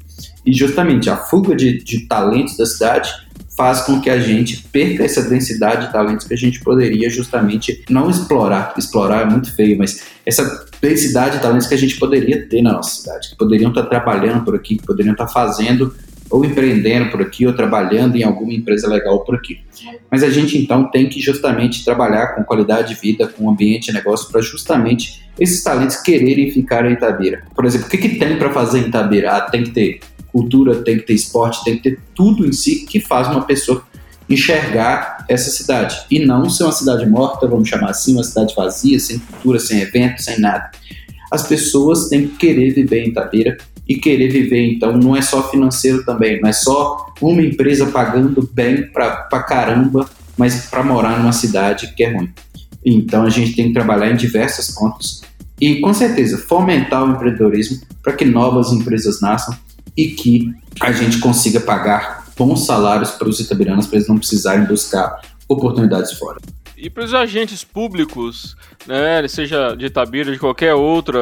E 0.46 0.54
justamente 0.54 1.10
a 1.10 1.18
fuga 1.18 1.54
de, 1.54 1.84
de 1.84 2.08
talentos 2.08 2.56
da 2.56 2.66
cidade 2.66 3.12
faz 3.58 3.82
com 3.82 4.00
que 4.00 4.08
a 4.08 4.20
gente 4.20 4.64
perca 4.72 5.04
essa 5.04 5.28
densidade 5.28 5.88
de 5.88 5.92
talentos 5.92 6.28
que 6.28 6.34
a 6.36 6.38
gente 6.38 6.60
poderia 6.60 7.10
justamente 7.10 7.84
não 7.90 8.08
explorar. 8.08 8.76
Explorar 8.78 9.24
é 9.24 9.26
muito 9.26 9.54
feio, 9.54 9.76
mas 9.76 10.04
essa 10.24 10.68
densidade 10.80 11.38
de 11.38 11.42
talentos 11.42 11.66
que 11.66 11.74
a 11.74 11.78
gente 11.78 11.98
poderia 11.98 12.48
ter 12.48 12.62
na 12.62 12.74
nossa 12.74 13.02
cidade, 13.02 13.32
que 13.32 13.36
poderiam 13.36 13.70
estar 13.70 13.84
trabalhando 13.84 14.46
por 14.46 14.54
aqui, 14.54 14.76
que 14.76 14.86
poderiam 14.86 15.14
estar 15.14 15.28
fazendo 15.28 15.92
ou 16.30 16.46
empreendendo 16.46 17.10
por 17.10 17.22
aqui, 17.22 17.48
ou 17.48 17.54
trabalhando 17.54 18.16
em 18.16 18.24
alguma 18.24 18.54
empresa 18.54 18.88
legal 18.88 19.24
por 19.24 19.34
aqui. 19.34 19.60
Mas 20.12 20.22
a 20.24 20.30
gente 20.30 20.58
então 20.58 20.92
tem 20.92 21.10
que 21.10 21.20
justamente 21.20 21.84
trabalhar 21.84 22.36
com 22.36 22.44
qualidade 22.44 22.94
de 22.94 23.02
vida, 23.02 23.28
com 23.28 23.50
ambiente 23.50 23.88
de 23.88 23.94
negócio, 23.94 24.30
para 24.30 24.42
justamente 24.42 25.26
esses 25.40 25.64
talentos 25.64 25.98
quererem 25.98 26.52
ficar 26.52 26.86
em 26.86 26.94
Itabira. 26.94 27.44
Por 27.56 27.66
exemplo, 27.66 27.88
o 27.88 27.90
que, 27.90 27.98
que 27.98 28.20
tem 28.20 28.38
para 28.38 28.52
fazer 28.52 28.80
em 28.80 28.90
Itabira? 28.90 29.38
Ah, 29.38 29.42
tem 29.42 29.64
que 29.64 29.72
ter 29.72 30.00
cultura, 30.32 30.84
tem 30.84 30.98
que 30.98 31.06
ter 31.06 31.14
esporte, 31.14 31.64
tem 31.64 31.78
que 31.78 31.84
ter 31.84 32.00
tudo 32.16 32.46
em 32.46 32.52
si 32.52 32.86
que 32.86 33.00
faz 33.00 33.28
uma 33.28 33.42
pessoa 33.42 33.84
enxergar 34.30 35.26
essa 35.30 35.50
cidade. 35.50 36.06
E 36.12 36.20
não 36.26 36.50
ser 36.50 36.64
uma 36.64 36.72
cidade 36.72 37.06
morta, 37.06 37.48
vamos 37.48 37.70
chamar 37.70 37.92
assim, 37.92 38.14
uma 38.14 38.24
cidade 38.24 38.54
vazia, 38.56 39.00
sem 39.00 39.20
cultura, 39.20 39.60
sem 39.60 39.80
evento, 39.80 40.22
sem 40.22 40.40
nada. 40.40 40.70
As 41.32 41.48
pessoas 41.48 42.08
têm 42.10 42.28
que 42.28 42.38
querer 42.38 42.74
viver 42.74 43.06
em 43.06 43.10
Itabeira 43.10 43.58
e 43.88 43.96
querer 43.96 44.30
viver, 44.30 44.74
então, 44.74 44.98
não 44.98 45.16
é 45.16 45.22
só 45.22 45.50
financeiro 45.50 46.04
também, 46.04 46.42
não 46.42 46.50
é 46.50 46.54
só 46.54 47.06
uma 47.22 47.42
empresa 47.42 47.86
pagando 47.86 48.48
bem 48.54 48.88
pra, 48.88 49.18
pra 49.24 49.44
caramba, 49.44 50.10
mas 50.38 50.68
para 50.70 50.84
morar 50.84 51.18
numa 51.18 51.32
cidade 51.32 51.94
que 51.96 52.04
é 52.04 52.14
ruim. 52.14 52.30
Então 52.86 53.24
a 53.24 53.30
gente 53.30 53.56
tem 53.56 53.68
que 53.68 53.74
trabalhar 53.74 54.12
em 54.12 54.16
diversos 54.16 54.72
pontos 54.72 55.22
e, 55.60 55.80
com 55.80 55.94
certeza, 55.94 56.38
fomentar 56.38 57.04
o 57.04 57.12
empreendedorismo 57.12 57.82
para 58.04 58.14
que 58.14 58.26
novas 58.26 58.72
empresas 58.72 59.22
nasçam 59.22 59.58
e 59.98 60.10
que 60.10 60.54
a 60.80 60.92
gente 60.92 61.20
consiga 61.20 61.60
pagar 61.60 62.28
bons 62.38 62.66
salários 62.66 63.12
para 63.12 63.28
os 63.28 63.40
itabiranos 63.40 63.88
para 63.88 63.98
eles 63.98 64.08
não 64.08 64.18
precisarem 64.18 64.66
buscar 64.66 65.20
oportunidades 65.50 66.14
fora. 66.14 66.40
E 66.78 66.92
para 66.92 67.04
os 67.04 67.12
agentes 67.12 67.64
públicos, 67.64 68.56
né, 68.86 69.28
seja 69.28 69.74
de 69.74 69.88
Itabira, 69.88 70.32
de 70.32 70.38
qualquer 70.38 70.76
outra 70.76 71.20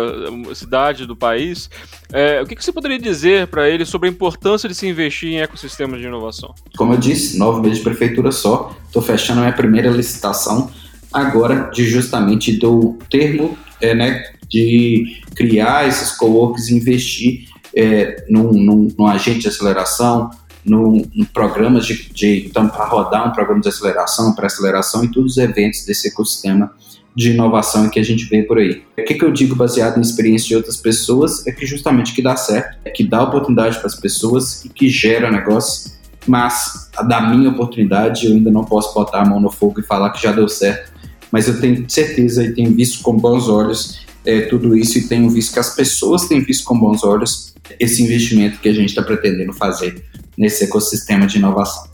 cidade 0.53 1.05
do 1.05 1.15
país, 1.15 1.69
é, 2.11 2.41
o 2.41 2.45
que, 2.45 2.57
que 2.57 2.63
você 2.63 2.73
poderia 2.73 2.99
dizer 2.99 3.47
para 3.47 3.69
eles 3.69 3.87
sobre 3.87 4.09
a 4.09 4.11
importância 4.11 4.67
de 4.67 4.75
se 4.75 4.85
investir 4.85 5.29
em 5.29 5.39
ecossistemas 5.39 6.01
de 6.01 6.07
inovação? 6.07 6.53
Como 6.75 6.91
eu 6.91 6.97
disse, 6.97 7.37
nove 7.37 7.61
meses 7.61 7.77
de 7.77 7.85
prefeitura 7.85 8.33
só, 8.33 8.75
estou 8.85 9.01
fechando 9.01 9.39
a 9.39 9.43
minha 9.43 9.55
primeira 9.55 9.89
licitação 9.89 10.69
agora 11.13 11.69
de 11.73 11.85
justamente 11.85 12.51
do 12.51 12.99
termo 13.09 13.57
é, 13.79 13.95
né, 13.95 14.23
de 14.49 15.21
criar 15.35 15.87
esses 15.87 16.11
co-works 16.11 16.67
e 16.67 16.75
investir 16.75 17.47
é, 17.75 18.25
num, 18.29 18.53
num, 18.53 18.87
num 18.97 19.07
agente 19.07 19.39
de 19.39 19.47
aceleração, 19.47 20.29
no, 20.65 21.05
no 21.13 21.25
programas 21.27 21.85
de, 21.85 22.11
de 22.11 22.47
então 22.47 22.67
para 22.67 22.85
rodar 22.85 23.27
um 23.27 23.31
programa 23.31 23.61
de 23.61 23.69
aceleração, 23.69 24.33
para 24.33 24.47
aceleração 24.47 25.03
e 25.03 25.11
todos 25.11 25.33
os 25.33 25.37
eventos 25.37 25.85
desse 25.85 26.07
ecossistema 26.07 26.71
de 27.15 27.31
inovação 27.31 27.87
que 27.87 27.99
a 27.99 28.03
gente 28.03 28.25
vê 28.25 28.43
por 28.43 28.57
aí. 28.57 28.83
O 28.97 29.03
que, 29.05 29.13
que 29.13 29.23
eu 29.23 29.31
digo 29.31 29.55
baseado 29.55 29.97
em 29.97 30.01
experiência 30.01 30.49
de 30.49 30.55
outras 30.55 30.77
pessoas 30.77 31.45
é 31.47 31.51
que 31.51 31.65
justamente 31.65 32.13
que 32.13 32.21
dá 32.21 32.35
certo, 32.35 32.77
é 32.83 32.89
que 32.89 33.07
dá 33.07 33.23
oportunidade 33.23 33.77
para 33.77 33.87
as 33.87 33.95
pessoas 33.95 34.65
e 34.65 34.69
que 34.69 34.89
gera 34.89 35.31
negócio, 35.31 35.91
mas 36.27 36.89
da 37.07 37.21
minha 37.29 37.49
oportunidade 37.51 38.25
eu 38.25 38.33
ainda 38.33 38.51
não 38.51 38.65
posso 38.65 38.93
botar 38.93 39.21
a 39.21 39.25
mão 39.25 39.39
no 39.39 39.51
fogo 39.51 39.79
e 39.79 39.83
falar 39.83 40.09
que 40.09 40.21
já 40.21 40.31
deu 40.31 40.49
certo, 40.49 40.91
mas 41.31 41.47
eu 41.47 41.59
tenho 41.61 41.89
certeza 41.89 42.43
e 42.43 42.53
tenho 42.53 42.71
visto 42.73 43.01
com 43.01 43.15
bons 43.15 43.47
olhos 43.47 44.04
é, 44.25 44.41
tudo 44.41 44.75
isso 44.75 44.97
e 44.97 45.07
tenho 45.07 45.29
visto 45.29 45.53
que 45.53 45.59
as 45.59 45.75
pessoas 45.75 46.27
têm 46.27 46.41
visto 46.41 46.63
com 46.65 46.77
bons 46.77 47.03
olhos 47.03 47.53
esse 47.79 48.03
investimento 48.03 48.59
que 48.59 48.69
a 48.69 48.73
gente 48.73 48.89
está 48.89 49.01
pretendendo 49.01 49.53
fazer 49.53 50.03
nesse 50.37 50.63
ecossistema 50.63 51.25
de 51.25 51.37
inovação. 51.37 51.87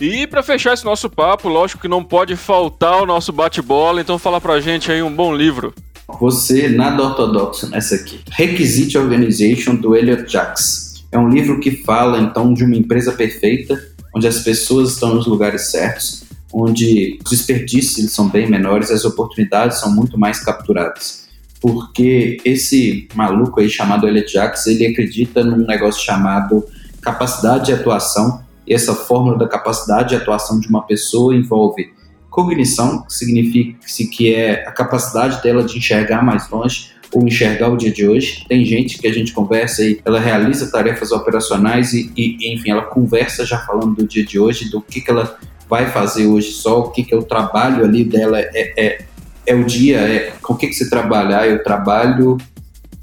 E 0.00 0.26
para 0.26 0.42
fechar 0.42 0.74
esse 0.74 0.84
nosso 0.84 1.08
papo, 1.08 1.48
lógico 1.48 1.80
que 1.80 1.88
não 1.88 2.04
pode 2.04 2.36
faltar 2.36 3.02
o 3.02 3.06
nosso 3.06 3.32
bate-bola, 3.32 4.00
então 4.00 4.18
fala 4.18 4.40
pra 4.40 4.60
gente 4.60 4.92
aí 4.92 5.02
um 5.02 5.14
bom 5.14 5.34
livro. 5.34 5.72
Você 6.20 6.68
nada 6.68 7.02
ortodoxo 7.02 7.68
nessa 7.70 7.94
aqui. 7.94 8.20
Requisite 8.30 8.96
Organization 8.96 9.74
do 9.74 9.96
Elliot 9.96 10.30
Jacks. 10.30 11.04
É 11.10 11.18
um 11.18 11.28
livro 11.28 11.58
que 11.60 11.82
fala 11.82 12.18
então 12.20 12.52
de 12.52 12.62
uma 12.62 12.76
empresa 12.76 13.12
perfeita, 13.12 13.82
onde 14.14 14.28
as 14.28 14.40
pessoas 14.40 14.92
estão 14.92 15.14
nos 15.14 15.26
lugares 15.26 15.70
certos, 15.70 16.24
onde 16.52 17.18
os 17.24 17.30
desperdícios 17.30 18.12
são 18.12 18.28
bem 18.28 18.48
menores, 18.48 18.90
as 18.90 19.04
oportunidades 19.04 19.80
são 19.80 19.94
muito 19.94 20.18
mais 20.18 20.40
capturadas 20.40 21.25
porque 21.60 22.38
esse 22.44 23.08
maluco 23.14 23.60
aí 23.60 23.68
chamado 23.68 24.06
Elliot 24.06 24.32
Jacks, 24.32 24.66
ele 24.66 24.86
acredita 24.86 25.42
num 25.42 25.66
negócio 25.66 26.04
chamado 26.04 26.64
capacidade 27.00 27.66
de 27.66 27.72
atuação, 27.72 28.44
e 28.66 28.74
essa 28.74 28.94
fórmula 28.94 29.38
da 29.38 29.48
capacidade 29.48 30.10
de 30.10 30.16
atuação 30.16 30.58
de 30.58 30.68
uma 30.68 30.82
pessoa 30.82 31.34
envolve 31.34 31.94
cognição, 32.28 33.02
que 33.02 33.14
significa 33.14 33.78
que 34.12 34.34
é 34.34 34.66
a 34.66 34.72
capacidade 34.72 35.42
dela 35.42 35.62
de 35.62 35.78
enxergar 35.78 36.22
mais 36.22 36.50
longe 36.50 36.90
ou 37.12 37.26
enxergar 37.26 37.68
o 37.68 37.76
dia 37.76 37.90
de 37.90 38.06
hoje. 38.06 38.44
Tem 38.48 38.64
gente 38.64 38.98
que 38.98 39.06
a 39.06 39.12
gente 39.12 39.32
conversa 39.32 39.82
e 39.82 40.00
ela 40.04 40.20
realiza 40.20 40.70
tarefas 40.70 41.12
operacionais 41.12 41.94
e, 41.94 42.12
e 42.16 42.52
enfim, 42.52 42.70
ela 42.70 42.82
conversa 42.82 43.46
já 43.46 43.58
falando 43.58 43.94
do 43.94 44.06
dia 44.06 44.24
de 44.24 44.38
hoje, 44.38 44.68
do 44.68 44.82
que, 44.82 45.00
que 45.00 45.10
ela 45.10 45.38
vai 45.68 45.90
fazer 45.90 46.26
hoje 46.26 46.52
só, 46.52 46.80
o 46.80 46.90
que, 46.90 47.02
que 47.04 47.14
é 47.14 47.16
o 47.16 47.22
trabalho 47.22 47.84
ali 47.84 48.04
dela 48.04 48.38
é, 48.38 48.72
é, 48.76 49.04
é 49.46 49.54
o 49.54 49.64
dia, 49.64 49.98
é 49.98 50.32
com 50.42 50.54
o 50.54 50.56
que, 50.56 50.66
que 50.66 50.74
você 50.74 50.88
trabalhar, 50.90 51.40
ah, 51.40 51.46
eu 51.46 51.62
trabalho 51.62 52.36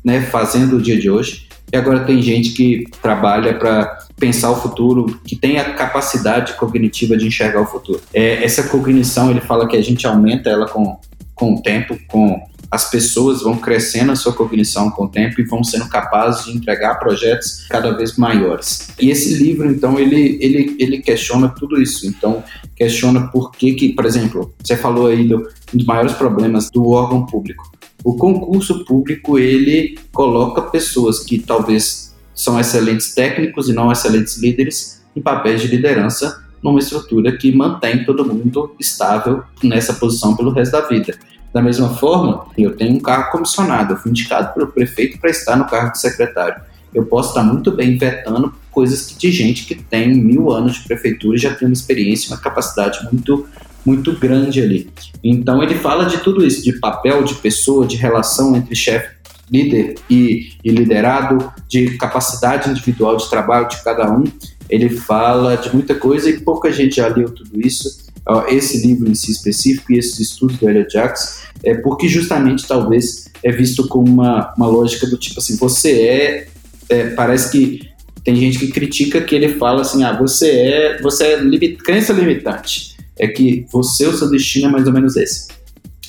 né, 0.03 0.21
fazendo 0.21 0.77
o 0.77 0.81
dia 0.81 0.99
de 0.99 1.09
hoje. 1.09 1.47
E 1.71 1.77
agora 1.77 2.01
tem 2.01 2.21
gente 2.21 2.51
que 2.51 2.83
trabalha 3.01 3.53
para 3.55 3.97
pensar 4.19 4.51
o 4.51 4.55
futuro, 4.55 5.19
que 5.25 5.35
tem 5.35 5.57
a 5.57 5.73
capacidade 5.73 6.53
cognitiva 6.53 7.17
de 7.17 7.25
enxergar 7.25 7.61
o 7.61 7.65
futuro. 7.65 7.99
É, 8.13 8.43
essa 8.43 8.63
cognição, 8.63 9.31
ele 9.31 9.41
fala 9.41 9.67
que 9.67 9.75
a 9.75 9.81
gente 9.81 10.05
aumenta 10.05 10.49
ela 10.49 10.67
com, 10.67 10.97
com 11.33 11.55
o 11.55 11.61
tempo, 11.61 11.97
com 12.07 12.39
as 12.73 12.89
pessoas 12.89 13.43
vão 13.43 13.57
crescendo 13.57 14.11
a 14.11 14.15
sua 14.15 14.33
cognição 14.33 14.89
com 14.89 15.05
o 15.05 15.07
tempo 15.07 15.39
e 15.39 15.43
vão 15.43 15.63
sendo 15.63 15.87
capazes 15.87 16.45
de 16.45 16.57
entregar 16.57 16.95
projetos 16.95 17.67
cada 17.69 17.91
vez 17.95 18.17
maiores. 18.17 18.89
E 18.99 19.11
esse 19.11 19.35
livro, 19.35 19.69
então, 19.69 19.99
ele, 19.99 20.39
ele, 20.41 20.75
ele 20.79 20.97
questiona 20.99 21.49
tudo 21.49 21.79
isso. 21.79 22.07
Então, 22.07 22.43
questiona 22.75 23.27
por 23.27 23.51
que, 23.51 23.73
que 23.73 23.89
por 23.93 24.05
exemplo, 24.05 24.51
você 24.63 24.75
falou 24.75 25.05
aí 25.05 25.27
do, 25.27 25.47
dos 25.73 25.85
maiores 25.85 26.13
problemas 26.13 26.69
do 26.69 26.89
órgão 26.89 27.25
público. 27.25 27.71
O 28.03 28.15
concurso 28.15 28.83
público, 28.85 29.39
ele 29.39 29.97
coloca 30.11 30.61
pessoas 30.61 31.19
que 31.19 31.39
talvez 31.39 32.13
são 32.35 32.59
excelentes 32.59 33.13
técnicos 33.13 33.69
e 33.69 33.73
não 33.73 33.91
excelentes 33.91 34.37
líderes 34.37 35.03
em 35.15 35.21
papéis 35.21 35.61
de 35.61 35.67
liderança 35.67 36.43
numa 36.61 36.79
estrutura 36.79 37.35
que 37.37 37.51
mantém 37.51 38.05
todo 38.05 38.25
mundo 38.25 38.75
estável 38.79 39.43
nessa 39.63 39.93
posição 39.93 40.35
pelo 40.35 40.51
resto 40.51 40.71
da 40.71 40.81
vida. 40.81 41.17
Da 41.53 41.61
mesma 41.61 41.89
forma, 41.89 42.45
eu 42.57 42.75
tenho 42.75 42.95
um 42.95 42.99
cargo 42.99 43.31
comissionado, 43.31 43.93
eu 43.93 43.97
fui 43.97 44.09
indicado 44.09 44.53
pelo 44.53 44.67
prefeito 44.67 45.19
para 45.19 45.29
estar 45.29 45.55
no 45.55 45.65
cargo 45.65 45.91
de 45.91 45.99
secretário. 45.99 46.61
Eu 46.93 47.05
posso 47.05 47.29
estar 47.29 47.43
muito 47.43 47.71
bem 47.71 47.97
vetando 47.97 48.53
coisas 48.71 49.15
de 49.17 49.31
gente 49.31 49.65
que 49.65 49.75
tem 49.75 50.13
mil 50.15 50.51
anos 50.51 50.75
de 50.75 50.87
prefeitura 50.87 51.35
e 51.35 51.39
já 51.39 51.53
tem 51.53 51.67
uma 51.67 51.73
experiência, 51.73 52.33
uma 52.33 52.41
capacidade 52.41 52.99
muito 53.11 53.45
muito 53.85 54.13
grande 54.13 54.61
ali. 54.61 54.89
Então 55.23 55.61
ele 55.61 55.75
fala 55.75 56.05
de 56.05 56.17
tudo 56.17 56.45
isso, 56.45 56.63
de 56.63 56.73
papel, 56.79 57.23
de 57.23 57.35
pessoa, 57.35 57.85
de 57.85 57.95
relação 57.95 58.55
entre 58.55 58.75
chefe, 58.75 59.15
líder 59.49 59.95
e, 60.09 60.53
e 60.63 60.71
liderado, 60.71 61.51
de 61.67 61.97
capacidade 61.97 62.69
individual 62.69 63.17
de 63.17 63.29
trabalho 63.29 63.67
de 63.67 63.83
cada 63.83 64.11
um. 64.11 64.23
Ele 64.69 64.89
fala 64.89 65.55
de 65.55 65.73
muita 65.73 65.95
coisa 65.95 66.29
e 66.29 66.39
pouca 66.39 66.71
gente 66.71 66.95
já 66.95 67.07
leu 67.07 67.29
tudo 67.29 67.59
isso. 67.59 68.03
Esse 68.47 68.85
livro 68.85 69.09
em 69.09 69.15
si 69.15 69.31
específico 69.31 69.91
e 69.91 69.97
esses 69.97 70.17
estudos 70.19 70.57
do 70.57 70.69
Elliot 70.69 70.91
Jacks, 70.91 71.43
é 71.61 71.75
porque 71.75 72.07
justamente 72.07 72.65
talvez 72.65 73.29
é 73.43 73.51
visto 73.51 73.87
como 73.87 74.07
uma, 74.07 74.53
uma 74.55 74.67
lógica 74.67 75.05
do 75.05 75.17
tipo 75.17 75.39
assim, 75.39 75.57
você 75.57 75.91
é, 76.01 76.47
é 76.87 77.09
parece 77.09 77.51
que 77.51 77.89
tem 78.23 78.35
gente 78.37 78.57
que 78.57 78.67
critica 78.69 79.19
que 79.21 79.35
ele 79.35 79.49
fala 79.55 79.81
assim, 79.81 80.03
ah, 80.05 80.17
você 80.17 80.49
é, 80.49 81.01
você 81.01 81.25
é 81.25 81.39
limit, 81.41 81.75
crença 81.83 82.13
limitante 82.13 82.92
é 83.19 83.27
que 83.27 83.65
você, 83.71 84.05
o 84.07 84.13
seu 84.13 84.29
destino 84.29 84.67
é 84.67 84.71
mais 84.71 84.87
ou 84.87 84.93
menos 84.93 85.15
esse. 85.15 85.47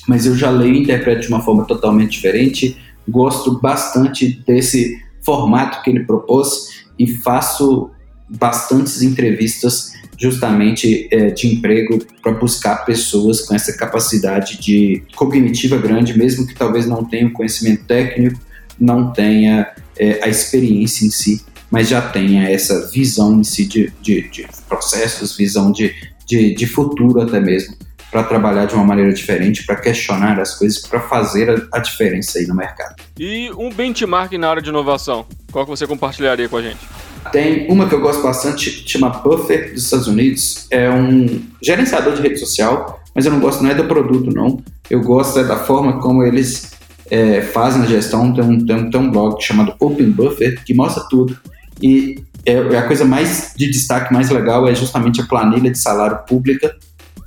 Mas 0.07 0.25
eu 0.25 0.35
já 0.35 0.49
leio 0.49 0.75
e 0.75 0.83
interpreto 0.83 1.21
de 1.21 1.27
uma 1.27 1.41
forma 1.41 1.65
totalmente 1.65 2.11
diferente, 2.11 2.77
gosto 3.07 3.59
bastante 3.59 4.41
desse 4.45 4.99
formato 5.23 5.81
que 5.83 5.89
ele 5.89 6.05
propôs 6.05 6.85
e 6.97 7.07
faço 7.07 7.89
bastantes 8.29 9.01
entrevistas 9.01 9.93
justamente 10.17 11.07
é, 11.11 11.29
de 11.29 11.47
emprego 11.47 11.99
para 12.21 12.33
buscar 12.33 12.85
pessoas 12.85 13.41
com 13.41 13.53
essa 13.53 13.75
capacidade 13.75 14.59
de 14.59 15.03
cognitiva 15.15 15.77
grande, 15.77 16.17
mesmo 16.17 16.47
que 16.47 16.55
talvez 16.55 16.87
não 16.87 17.03
tenha 17.03 17.27
o 17.27 17.33
conhecimento 17.33 17.83
técnico, 17.85 18.39
não 18.79 19.11
tenha 19.11 19.67
é, 19.97 20.23
a 20.23 20.27
experiência 20.27 21.05
em 21.05 21.09
si, 21.09 21.41
mas 21.69 21.89
já 21.89 22.01
tenha 22.01 22.49
essa 22.49 22.89
visão 22.89 23.39
em 23.39 23.43
si 23.43 23.65
de, 23.65 23.91
de, 24.01 24.29
de 24.29 24.47
processos, 24.67 25.35
visão 25.35 25.71
de, 25.71 25.93
de, 26.25 26.53
de 26.53 26.65
futuro 26.65 27.21
até 27.21 27.39
mesmo, 27.39 27.75
para 28.11 28.23
trabalhar 28.23 28.65
de 28.65 28.73
uma 28.73 28.83
maneira 28.83 29.13
diferente, 29.13 29.65
para 29.65 29.75
questionar 29.75 30.39
as 30.39 30.55
coisas, 30.55 30.79
para 30.79 31.01
fazer 31.01 31.49
a, 31.49 31.77
a, 31.77 31.79
diferença 31.79 32.39
aí 32.39 32.47
no 32.47 32.55
mercado. 32.55 32.95
E 33.19 33.51
um 33.57 33.69
benchmark 33.69 34.33
na 34.33 34.49
área 34.49 34.61
de 34.61 34.69
inovação, 34.69 35.25
qual 35.51 35.65
que 35.65 35.71
você 35.71 35.85
compartilharia 35.85 36.47
com 36.47 36.57
a 36.57 36.61
gente? 36.61 36.79
Tem 37.31 37.69
uma 37.69 37.89
que 37.89 37.95
eu 37.95 38.01
gosto 38.01 38.21
bastante, 38.21 38.87
chama 38.87 39.09
Buffer 39.09 39.73
dos 39.73 39.83
Estados 39.83 40.07
Unidos, 40.07 40.67
é 40.69 40.89
um 40.89 41.41
gerenciador 41.61 42.13
de 42.13 42.21
rede 42.21 42.37
social, 42.37 43.01
mas 43.13 43.25
eu 43.25 43.31
não 43.31 43.39
gosto 43.39 43.63
não 43.63 43.71
é 43.71 43.75
do 43.75 43.85
produto 43.85 44.29
não, 44.31 44.61
eu 44.89 45.01
gosto 45.01 45.39
é 45.39 45.43
da 45.43 45.57
forma 45.57 45.99
como 45.99 46.23
eles 46.23 46.75
é, 47.09 47.41
fazem 47.41 47.83
a 47.83 47.85
gestão, 47.85 48.33
tem 48.33 48.43
um, 48.43 48.65
tem, 48.65 48.75
um, 48.75 48.89
tem 48.89 48.99
um 48.99 49.11
blog 49.11 49.41
chamado 49.41 49.75
Open 49.79 50.09
Buffer 50.11 50.63
que 50.63 50.73
mostra 50.73 51.03
tudo. 51.09 51.37
E 51.81 52.23
é, 52.45 52.53
é, 52.53 52.77
a 52.77 52.87
coisa 52.87 53.03
mais 53.03 53.53
de 53.55 53.69
destaque, 53.69 54.13
mais 54.13 54.29
legal, 54.29 54.67
é 54.67 54.75
justamente 54.75 55.21
a 55.21 55.25
planilha 55.25 55.71
de 55.71 55.77
salário 55.77 56.19
pública 56.27 56.75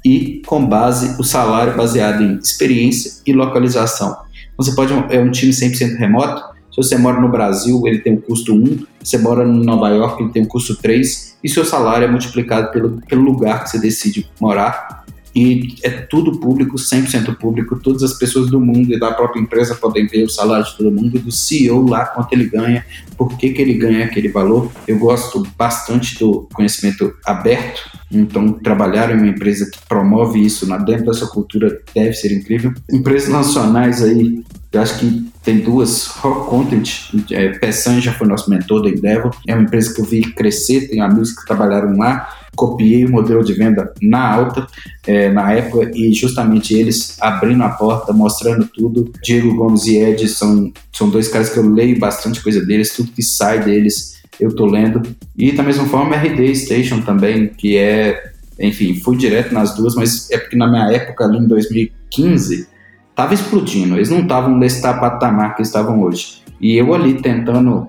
e 0.05 0.43
com 0.47 0.65
base 0.65 1.21
o 1.21 1.25
salário 1.25 1.77
baseado 1.77 2.23
em 2.23 2.39
experiência 2.39 3.21
e 3.27 3.33
localização. 3.33 4.17
Você 4.57 4.75
pode 4.75 4.93
é 5.11 5.21
um 5.21 5.31
time 5.31 5.53
100% 5.53 5.97
remoto. 5.97 6.43
Se 6.71 6.77
você 6.77 6.97
mora 6.97 7.21
no 7.21 7.29
Brasil, 7.29 7.83
ele 7.87 7.99
tem 7.99 8.15
um 8.15 8.21
custo 8.21 8.55
1, 8.55 8.85
você 9.03 9.19
mora 9.19 9.45
em 9.45 9.65
Nova 9.65 9.89
York, 9.89 10.23
ele 10.23 10.33
tem 10.33 10.43
um 10.43 10.47
custo 10.47 10.77
3, 10.77 11.37
e 11.43 11.49
seu 11.49 11.65
salário 11.65 12.07
é 12.07 12.11
multiplicado 12.11 12.71
pelo, 12.71 13.01
pelo 13.09 13.23
lugar 13.23 13.65
que 13.65 13.71
você 13.71 13.79
decide 13.79 14.29
morar 14.41 14.98
e 15.39 15.77
é 15.85 15.91
tudo 15.91 16.41
público, 16.41 16.75
100% 16.75 17.37
público, 17.37 17.79
todas 17.79 18.03
as 18.03 18.15
pessoas 18.15 18.51
do 18.51 18.61
mundo 18.61 18.93
e 18.93 18.99
da 18.99 19.13
própria 19.13 19.41
empresa 19.41 19.77
podem 19.77 20.05
ver 20.09 20.25
o 20.25 20.29
salário 20.29 20.67
de 20.67 20.77
todo 20.77 20.91
mundo, 20.91 21.21
do 21.21 21.31
CEO 21.31 21.89
lá, 21.89 22.07
quanto 22.07 22.33
ele 22.33 22.47
ganha, 22.47 22.85
por 23.17 23.39
que, 23.39 23.51
que 23.51 23.63
ele 23.63 23.75
ganha 23.75 24.05
aquele 24.05 24.29
valor. 24.29 24.69
Eu 24.89 24.99
gosto 24.99 25.47
bastante 25.57 26.19
do 26.19 26.49
conhecimento 26.53 27.15
aberto, 27.25 27.89
então 28.11 28.53
trabalhar 28.53 29.13
em 29.13 29.19
uma 29.19 29.29
empresa 29.29 29.71
que 29.71 29.79
promove 29.89 30.45
isso 30.45 30.67
dentro 30.85 31.07
da 31.07 31.13
sua 31.13 31.29
cultura 31.29 31.81
deve 31.95 32.15
ser 32.15 32.33
incrível. 32.33 32.75
Empresas 32.91 33.29
nacionais 33.29 34.03
aí, 34.03 34.43
eu 34.73 34.83
acho 34.83 34.99
que 34.99 35.29
tem 35.45 35.61
duas, 35.61 36.07
Rock 36.07 36.51
Content, 36.51 36.91
é, 37.31 37.71
já 38.01 38.13
foi 38.13 38.27
nosso 38.27 38.51
mentor 38.51 38.83
da 38.83 38.91
Endeavor, 38.91 39.35
é 39.47 39.55
uma 39.55 39.63
empresa 39.63 39.95
que 39.95 40.01
eu 40.01 40.05
vi 40.05 40.21
crescer, 40.33 40.89
tenho 40.89 41.05
amigos 41.05 41.33
que 41.33 41.47
trabalharam 41.47 41.97
lá, 41.97 42.29
copiei 42.59 43.05
o 43.05 43.11
modelo 43.11 43.45
de 43.45 43.53
venda 43.53 43.93
na 44.03 44.35
alta, 44.35 44.67
é, 45.07 45.31
na 45.31 45.53
época, 45.53 45.91
e 45.95 46.13
justamente 46.13 46.75
eles 46.75 47.17
abrindo 47.21 47.63
a 47.63 47.69
porta, 47.69 48.13
mostrando 48.13 48.67
tudo. 48.67 49.13
Diego 49.23 49.55
Gomes 49.55 49.87
e 49.87 49.97
Ed 49.97 50.29
são, 50.29 50.73
são 50.93 51.09
dois 51.09 51.29
caras 51.29 51.49
que 51.49 51.59
eu 51.59 51.73
leio 51.73 51.99
bastante 51.99 52.43
coisa 52.43 52.65
deles, 52.67 52.95
tudo 52.95 53.13
que 53.13 53.23
sai 53.23 53.65
deles 53.65 54.19
eu 54.41 54.55
tô 54.55 54.67
lendo. 54.67 55.03
E 55.37 55.53
da 55.53 55.63
mesma 55.63 55.87
forma, 55.87 56.17
RD 56.17 56.55
Station 56.55 57.01
também, 57.01 57.49
que 57.49 57.77
é, 57.77 58.33
enfim, 58.59 58.95
fui 59.01 59.17
direto 59.17 59.53
nas 59.53 59.75
duas, 59.75 59.95
mas 59.95 60.31
é 60.31 60.39
porque 60.39 60.57
na 60.57 60.69
minha 60.69 60.91
época, 60.93 61.25
ali 61.25 61.39
em 61.39 61.47
2015, 61.47 62.69
tava 63.15 63.35
explodindo. 63.35 63.97
Eles 63.97 64.11
não 64.11 64.21
estavam 64.21 64.57
nesse 64.57 64.81
patamar 64.81 65.57
que 65.57 65.63
estavam 65.63 66.03
hoje. 66.03 66.43
E 66.61 66.77
eu 66.77 66.95
ali 66.95 67.15
tentando 67.15 67.87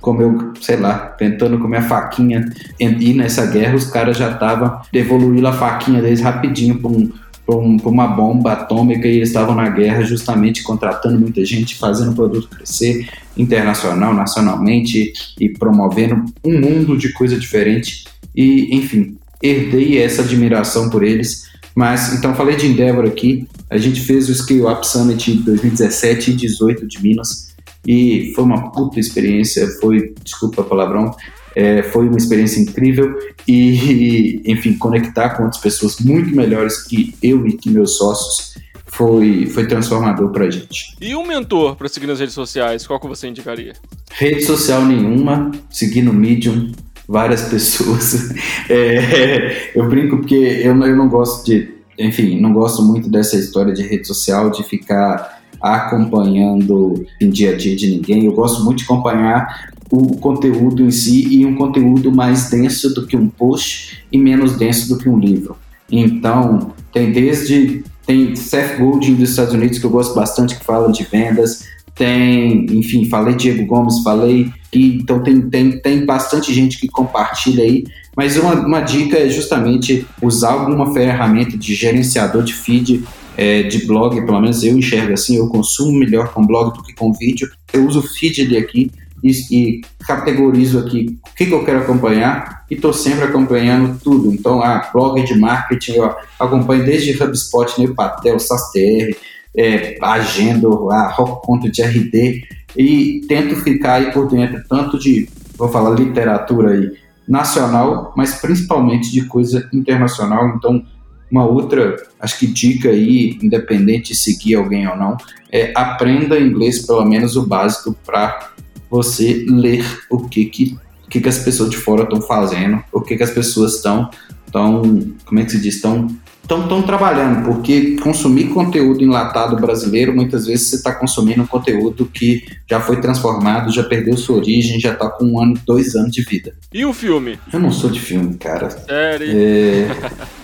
com 0.00 0.12
meu, 0.12 0.52
sei 0.60 0.76
lá, 0.76 0.98
tentando 0.98 1.58
com 1.58 1.68
minha 1.68 1.82
faquinha 1.82 2.44
ir 2.78 3.14
nessa 3.14 3.46
guerra, 3.46 3.74
os 3.74 3.86
caras 3.86 4.16
já 4.16 4.30
estavam 4.30 4.80
evoluindo 4.92 5.46
a 5.46 5.52
faquinha 5.52 6.00
deles 6.00 6.20
rapidinho 6.20 6.78
para 6.78 6.90
um, 6.90 7.12
um, 7.48 7.76
uma 7.84 8.06
bomba 8.08 8.52
atômica 8.52 9.06
e 9.06 9.16
eles 9.16 9.28
estavam 9.28 9.54
na 9.54 9.68
guerra 9.68 10.02
justamente 10.02 10.62
contratando 10.62 11.20
muita 11.20 11.44
gente, 11.44 11.76
fazendo 11.76 12.12
o 12.12 12.14
produto 12.14 12.48
crescer 12.48 13.08
internacional, 13.36 14.14
nacionalmente 14.14 15.12
e 15.38 15.48
promovendo 15.48 16.24
um 16.44 16.60
mundo 16.60 16.96
de 16.96 17.12
coisa 17.12 17.38
diferente. 17.38 18.04
E, 18.34 18.74
enfim, 18.76 19.16
herdei 19.42 20.02
essa 20.02 20.22
admiração 20.22 20.90
por 20.90 21.02
eles. 21.02 21.46
Mas, 21.74 22.14
então, 22.14 22.34
falei 22.34 22.56
de 22.56 22.66
Endeavor 22.66 23.04
aqui. 23.04 23.46
A 23.68 23.76
gente 23.76 24.00
fez 24.00 24.28
o 24.28 24.34
Scale 24.34 24.62
Up 24.62 24.86
Summit 24.86 25.34
2017 25.34 26.30
e 26.30 26.34
2018 26.34 26.86
de 26.86 27.02
Minas 27.02 27.55
e 27.86 28.32
foi 28.34 28.44
uma 28.44 28.70
puta 28.72 28.98
experiência, 28.98 29.68
foi, 29.80 30.14
desculpa 30.22 30.62
o 30.62 30.64
palavrão, 30.64 31.14
é, 31.54 31.82
foi 31.82 32.08
uma 32.08 32.18
experiência 32.18 32.60
incrível 32.60 33.16
e, 33.48 34.42
enfim, 34.44 34.74
conectar 34.74 35.30
com 35.30 35.44
outras 35.44 35.62
pessoas 35.62 35.98
muito 36.00 36.34
melhores 36.36 36.82
que 36.82 37.14
eu 37.22 37.46
e 37.46 37.54
que 37.54 37.70
meus 37.70 37.96
sócios 37.96 38.54
foi, 38.86 39.46
foi 39.46 39.66
transformador 39.66 40.30
pra 40.30 40.50
gente. 40.50 40.96
E 41.00 41.14
um 41.14 41.26
mentor 41.26 41.76
para 41.76 41.88
seguir 41.88 42.06
nas 42.06 42.20
redes 42.20 42.34
sociais, 42.34 42.86
qual 42.86 43.00
que 43.00 43.06
você 43.06 43.28
indicaria? 43.28 43.74
Rede 44.10 44.44
social 44.44 44.84
nenhuma, 44.84 45.50
seguir 45.70 46.02
no 46.02 46.12
Medium, 46.12 46.72
várias 47.08 47.42
pessoas. 47.42 48.34
É, 48.68 49.70
eu 49.76 49.88
brinco 49.88 50.16
porque 50.16 50.34
eu, 50.34 50.74
eu 50.74 50.96
não 50.96 51.08
gosto 51.08 51.46
de, 51.46 51.72
enfim, 51.96 52.40
não 52.40 52.52
gosto 52.52 52.82
muito 52.82 53.08
dessa 53.08 53.36
história 53.36 53.72
de 53.72 53.80
rede 53.80 54.04
social, 54.04 54.50
de 54.50 54.64
ficar 54.64 55.35
acompanhando 55.74 57.04
em 57.20 57.28
dia 57.28 57.52
a 57.52 57.56
dia 57.56 57.74
de 57.74 57.88
ninguém. 57.88 58.24
Eu 58.24 58.32
gosto 58.32 58.64
muito 58.64 58.78
de 58.78 58.84
acompanhar 58.84 59.70
o 59.90 60.16
conteúdo 60.16 60.82
em 60.82 60.90
si 60.90 61.26
e 61.28 61.46
um 61.46 61.54
conteúdo 61.54 62.10
mais 62.12 62.48
denso 62.50 62.94
do 62.94 63.06
que 63.06 63.16
um 63.16 63.28
post 63.28 64.04
e 64.10 64.18
menos 64.18 64.56
denso 64.56 64.88
do 64.88 64.98
que 64.98 65.08
um 65.08 65.18
livro. 65.18 65.56
Então, 65.90 66.72
tem 66.92 67.12
desde 67.12 67.84
tem 68.06 68.36
Seth 68.36 68.78
Godin 68.78 69.14
dos 69.14 69.30
Estados 69.30 69.52
Unidos 69.52 69.78
que 69.78 69.84
eu 69.84 69.90
gosto 69.90 70.14
bastante 70.14 70.56
que 70.56 70.64
fala 70.64 70.92
de 70.92 71.02
vendas, 71.02 71.64
tem, 71.94 72.66
enfim, 72.70 73.08
falei 73.08 73.34
Diego 73.34 73.66
Gomes, 73.66 74.00
falei 74.02 74.52
e 74.72 74.98
então 74.98 75.22
tem, 75.22 75.40
tem, 75.48 75.80
tem 75.80 76.04
bastante 76.04 76.54
gente 76.54 76.78
que 76.78 76.86
compartilha 76.86 77.64
aí, 77.64 77.84
mas 78.16 78.36
uma, 78.36 78.54
uma 78.54 78.80
dica 78.80 79.18
é 79.18 79.28
justamente 79.28 80.06
usar 80.22 80.52
alguma 80.52 80.92
ferramenta 80.92 81.56
de 81.56 81.74
gerenciador 81.74 82.42
de 82.42 82.52
feed 82.52 83.02
é, 83.36 83.62
de 83.64 83.86
blog, 83.86 84.24
pelo 84.24 84.40
menos 84.40 84.62
eu 84.62 84.76
enxergo 84.76 85.12
assim, 85.12 85.36
eu 85.36 85.48
consumo 85.48 85.98
melhor 85.98 86.32
com 86.32 86.46
blog 86.46 86.76
do 86.76 86.82
que 86.82 86.94
com 86.94 87.12
vídeo. 87.12 87.48
Eu 87.72 87.86
uso 87.86 88.00
o 88.00 88.02
feed 88.02 88.42
ali 88.42 88.56
aqui 88.56 88.90
e, 89.22 89.30
e 89.50 89.80
categorizo 90.06 90.78
aqui 90.78 91.18
o 91.30 91.34
que, 91.34 91.46
que 91.46 91.52
eu 91.52 91.64
quero 91.64 91.80
acompanhar 91.80 92.64
e 92.70 92.74
estou 92.74 92.92
sempre 92.92 93.24
acompanhando 93.24 93.98
tudo. 94.02 94.32
Então, 94.32 94.62
ah, 94.62 94.88
blog 94.92 95.22
de 95.22 95.38
marketing, 95.38 95.92
eu 95.92 96.14
acompanho 96.38 96.84
desde 96.84 97.22
HubSpot, 97.22 97.88
Patel, 97.94 98.38
SaaSTR, 98.38 99.16
é, 99.56 99.98
Agenda, 100.02 100.68
a 100.90 101.10
Rock 101.12 101.46
Content 101.46 101.72
de 101.72 101.82
RD 101.82 102.44
e 102.76 103.20
tento 103.26 103.56
ficar 103.56 103.94
aí 103.94 104.12
por 104.12 104.28
dentro 104.28 104.62
tanto 104.68 104.98
de, 104.98 105.28
vou 105.56 105.68
falar 105.68 105.90
literatura 105.98 106.72
aí, 106.72 106.92
nacional, 107.26 108.12
mas 108.16 108.34
principalmente 108.40 109.10
de 109.10 109.24
coisa 109.24 109.68
internacional. 109.72 110.54
Então, 110.56 110.84
uma 111.30 111.44
outra, 111.44 111.96
acho 112.20 112.38
que 112.38 112.46
dica 112.46 112.88
aí, 112.88 113.38
independente 113.42 114.12
de 114.12 114.18
seguir 114.18 114.54
alguém 114.54 114.86
ou 114.88 114.96
não, 114.96 115.16
é 115.50 115.72
aprenda 115.74 116.38
inglês 116.38 116.86
pelo 116.86 117.04
menos 117.04 117.36
o 117.36 117.46
básico 117.46 117.96
para 118.04 118.52
você 118.88 119.44
ler 119.48 119.84
o 120.10 120.28
que 120.28 120.44
que, 120.46 120.78
o 121.04 121.08
que 121.08 121.20
que 121.20 121.28
as 121.28 121.38
pessoas 121.38 121.70
de 121.70 121.76
fora 121.76 122.04
estão 122.04 122.20
fazendo, 122.22 122.82
o 122.92 123.00
que 123.00 123.16
que 123.16 123.22
as 123.22 123.30
pessoas 123.30 123.76
estão, 123.76 124.08
tão, 124.52 124.82
como 125.24 125.40
é 125.40 125.44
que 125.44 125.52
se 125.52 125.60
diz, 125.60 125.76
estão 125.76 126.08
estão 126.46 126.82
trabalhando, 126.82 127.44
porque 127.44 127.96
consumir 127.96 128.48
conteúdo 128.48 129.02
enlatado 129.02 129.56
brasileiro, 129.56 130.14
muitas 130.14 130.46
vezes 130.46 130.68
você 130.68 130.76
está 130.76 130.94
consumindo 130.94 131.42
um 131.42 131.46
conteúdo 131.46 132.06
que 132.06 132.44
já 132.68 132.80
foi 132.80 133.00
transformado, 133.00 133.72
já 133.72 133.82
perdeu 133.82 134.16
sua 134.16 134.36
origem, 134.36 134.78
já 134.78 134.92
está 134.92 135.08
com 135.08 135.24
um 135.24 135.42
ano, 135.42 135.58
dois 135.66 135.94
anos 135.96 136.12
de 136.12 136.22
vida. 136.22 136.54
E 136.72 136.84
o 136.84 136.92
filme? 136.92 137.38
Eu 137.52 137.58
não 137.58 137.72
sou 137.72 137.90
de 137.90 138.00
filme, 138.00 138.34
cara. 138.34 138.70
Sério? 138.70 139.26
É, 139.28 139.88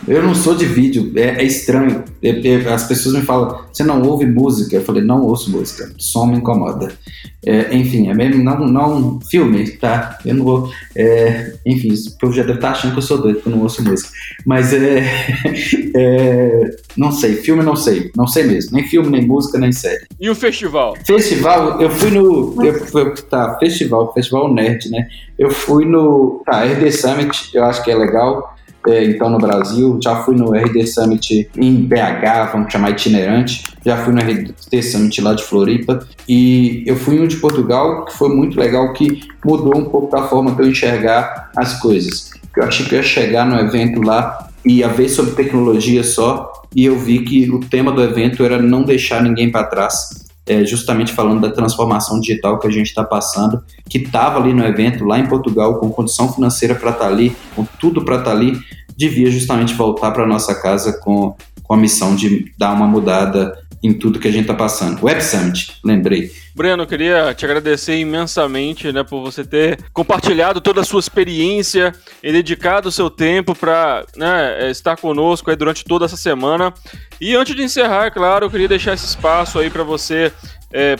eu 0.08 0.22
não 0.22 0.34
sou 0.34 0.54
de 0.54 0.64
vídeo, 0.64 1.12
é, 1.16 1.42
é 1.42 1.44
estranho. 1.44 2.04
É, 2.22 2.48
é, 2.48 2.72
as 2.72 2.86
pessoas 2.86 3.14
me 3.14 3.22
falam, 3.22 3.64
você 3.72 3.84
não 3.84 4.02
ouve 4.02 4.26
música? 4.26 4.76
Eu 4.76 4.82
falei, 4.82 5.02
não 5.02 5.22
ouço 5.22 5.50
música, 5.50 5.92
som 5.98 6.26
me 6.26 6.38
incomoda. 6.38 6.92
É, 7.44 7.74
enfim, 7.76 8.08
é 8.08 8.14
mesmo, 8.14 8.42
não, 8.42 8.58
não 8.68 9.20
filme, 9.20 9.68
tá? 9.72 10.18
Eu 10.24 10.34
não 10.34 10.44
vou. 10.44 10.70
Enfim, 11.66 11.92
o 11.92 12.18
povo 12.18 12.32
já 12.32 12.42
deve 12.42 12.58
estar 12.58 12.68
tá 12.68 12.74
achando 12.74 12.92
que 12.92 12.98
eu 12.98 13.02
sou 13.02 13.20
doido, 13.20 13.40
que 13.40 13.48
eu 13.48 13.52
não 13.52 13.62
ouço 13.62 13.82
música. 13.82 14.10
Mas 14.46 14.72
é, 14.72 15.02
é. 15.94 16.70
Não 16.96 17.10
sei, 17.10 17.36
filme 17.36 17.62
não 17.62 17.76
sei, 17.76 18.10
não 18.16 18.26
sei 18.26 18.44
mesmo. 18.44 18.76
Nem 18.76 18.86
filme, 18.86 19.10
nem 19.10 19.26
música, 19.26 19.58
nem 19.58 19.72
série. 19.72 20.06
E 20.20 20.28
o 20.28 20.34
festival? 20.34 20.96
Festival, 21.04 21.80
eu 21.80 21.90
fui 21.90 22.10
no. 22.10 22.54
Eu, 22.64 23.14
tá, 23.28 23.56
festival, 23.58 24.12
festival 24.12 24.52
nerd, 24.52 24.90
né? 24.90 25.06
Eu 25.38 25.50
fui 25.50 25.84
no. 25.84 26.42
Tá, 26.44 26.64
RD 26.64 26.92
Summit, 26.92 27.50
eu 27.54 27.64
acho 27.64 27.82
que 27.82 27.90
é 27.90 27.94
legal 27.94 28.52
é, 28.86 29.04
então 29.04 29.30
no 29.30 29.38
Brasil, 29.38 29.98
já 30.02 30.16
fui 30.24 30.34
no 30.34 30.52
RD 30.52 30.86
Summit 30.86 31.48
em 31.56 31.84
BH, 31.86 32.50
vamos 32.52 32.72
chamar 32.72 32.90
itinerante, 32.90 33.62
já 33.84 33.96
fui 33.96 34.12
no 34.12 34.20
RD 34.20 34.82
Summit 34.82 35.20
lá 35.20 35.34
de 35.34 35.44
Floripa 35.44 36.06
e 36.28 36.82
eu 36.84 36.96
fui 36.96 37.20
um 37.20 37.26
de 37.26 37.36
Portugal 37.36 38.04
que 38.04 38.16
foi 38.16 38.28
muito 38.34 38.58
legal, 38.58 38.92
que 38.92 39.20
mudou 39.44 39.76
um 39.76 39.84
pouco 39.84 40.10
da 40.10 40.26
forma 40.26 40.54
que 40.56 40.62
eu 40.62 40.68
enxergar 40.68 41.50
as 41.56 41.80
coisas. 41.80 42.30
Eu 42.56 42.64
achei 42.64 42.84
que 42.84 42.94
eu 42.94 42.98
ia 42.98 43.04
chegar 43.04 43.46
no 43.46 43.58
evento 43.58 44.02
lá 44.02 44.48
e 44.64 44.78
ia 44.78 44.88
ver 44.88 45.08
sobre 45.08 45.32
tecnologia 45.32 46.04
só 46.04 46.52
e 46.74 46.84
eu 46.84 46.98
vi 46.98 47.24
que 47.24 47.50
o 47.50 47.60
tema 47.60 47.92
do 47.92 48.02
evento 48.02 48.44
era 48.44 48.60
não 48.60 48.82
deixar 48.82 49.22
ninguém 49.22 49.50
para 49.50 49.64
trás 49.64 50.22
é, 50.46 50.64
justamente 50.64 51.12
falando 51.12 51.40
da 51.40 51.50
transformação 51.50 52.18
digital 52.20 52.58
que 52.58 52.66
a 52.66 52.70
gente 52.70 52.88
está 52.88 53.04
passando, 53.04 53.62
que 53.88 53.98
estava 53.98 54.40
ali 54.40 54.52
no 54.52 54.64
evento, 54.64 55.04
lá 55.04 55.18
em 55.18 55.26
Portugal, 55.26 55.78
com 55.78 55.90
condição 55.90 56.32
financeira 56.32 56.74
para 56.74 56.90
estar 56.90 57.04
tá 57.04 57.10
ali, 57.10 57.34
com 57.54 57.64
tudo 57.78 58.04
para 58.04 58.16
estar 58.16 58.30
tá 58.30 58.36
ali, 58.36 58.58
devia 58.96 59.30
justamente 59.30 59.74
voltar 59.74 60.10
para 60.10 60.26
nossa 60.26 60.54
casa 60.54 60.92
com, 60.92 61.34
com 61.62 61.74
a 61.74 61.76
missão 61.76 62.16
de 62.16 62.52
dar 62.58 62.72
uma 62.72 62.86
mudada 62.86 63.56
em 63.82 63.92
tudo 63.92 64.18
que 64.18 64.28
a 64.28 64.30
gente 64.30 64.42
está 64.42 64.54
passando. 64.54 65.02
Web 65.04 65.22
Summit, 65.22 65.78
lembrei. 65.84 66.30
Breno, 66.54 66.84
eu 66.84 66.86
queria 66.86 67.34
te 67.34 67.44
agradecer 67.44 67.98
imensamente 67.98 68.92
né, 68.92 69.02
por 69.02 69.22
você 69.22 69.44
ter 69.44 69.78
compartilhado 69.92 70.60
toda 70.60 70.82
a 70.82 70.84
sua 70.84 71.00
experiência 71.00 71.92
e 72.22 72.30
dedicado 72.30 72.88
o 72.88 72.92
seu 72.92 73.10
tempo 73.10 73.54
para 73.54 74.04
né, 74.16 74.70
estar 74.70 74.96
conosco 74.96 75.50
aí 75.50 75.56
durante 75.56 75.84
toda 75.84 76.04
essa 76.04 76.16
semana. 76.16 76.72
E 77.20 77.34
antes 77.34 77.56
de 77.56 77.62
encerrar, 77.62 78.06
é 78.06 78.10
claro, 78.10 78.46
eu 78.46 78.50
queria 78.50 78.68
deixar 78.68 78.94
esse 78.94 79.06
espaço 79.06 79.58
aí 79.58 79.68
para 79.68 79.82
você 79.82 80.32
é, 80.72 80.96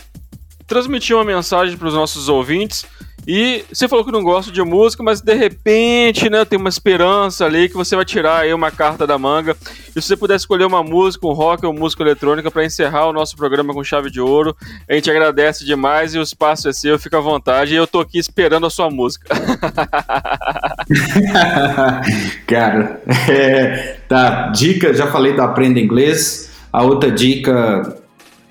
transmitir 0.67 1.15
uma 1.15 1.25
mensagem 1.25 1.77
para 1.77 1.89
os 1.89 1.95
nossos 1.95 2.29
ouvintes 2.29 2.85
e 3.27 3.65
você 3.73 3.89
falou 3.89 4.05
que 4.05 4.11
não 4.11 4.23
gosta 4.23 4.51
de 4.51 4.61
música, 4.63 5.01
mas 5.03 5.21
de 5.21 5.35
repente, 5.35 6.29
né, 6.29 6.45
tem 6.45 6.59
uma 6.59 6.69
esperança 6.69 7.45
ali 7.45 7.69
que 7.69 7.77
você 7.77 7.95
vai 7.95 8.05
tirar 8.05 8.41
aí 8.41 8.53
uma 8.53 8.73
carta 8.73 9.07
da 9.07 9.17
manga. 9.17 9.57
E 9.95 10.01
se 10.01 10.09
você 10.09 10.17
puder 10.17 10.35
escolher 10.35 10.65
uma 10.65 10.83
música, 10.83 11.27
um 11.27 11.33
rock 11.33 11.65
ou 11.65 11.73
música 11.73 12.03
eletrônica 12.03 12.51
para 12.51 12.65
encerrar 12.65 13.07
o 13.07 13.13
nosso 13.13 13.37
programa 13.37 13.73
com 13.73 13.85
chave 13.85 14.11
de 14.11 14.21
ouro, 14.21 14.57
a 14.89 14.95
gente 14.95 15.09
agradece 15.09 15.65
demais 15.65 16.15
e 16.15 16.19
o 16.19 16.23
espaço 16.23 16.69
é 16.69 16.73
seu, 16.73 16.99
fica 16.99 17.19
à 17.19 17.21
vontade. 17.21 17.75
E 17.75 17.77
eu 17.77 17.87
tô 17.87 18.01
aqui 18.01 18.19
esperando 18.19 18.67
a 18.67 18.71
sua 18.71 18.91
música. 18.91 19.29
Cara, 22.47 23.01
é, 23.29 23.99
tá, 24.09 24.49
dica, 24.49 24.93
já 24.93 25.07
falei 25.07 25.33
do 25.35 25.43
Aprenda 25.43 25.79
Inglês. 25.79 26.51
A 26.73 26.83
outra 26.83 27.09
dica, 27.11 27.99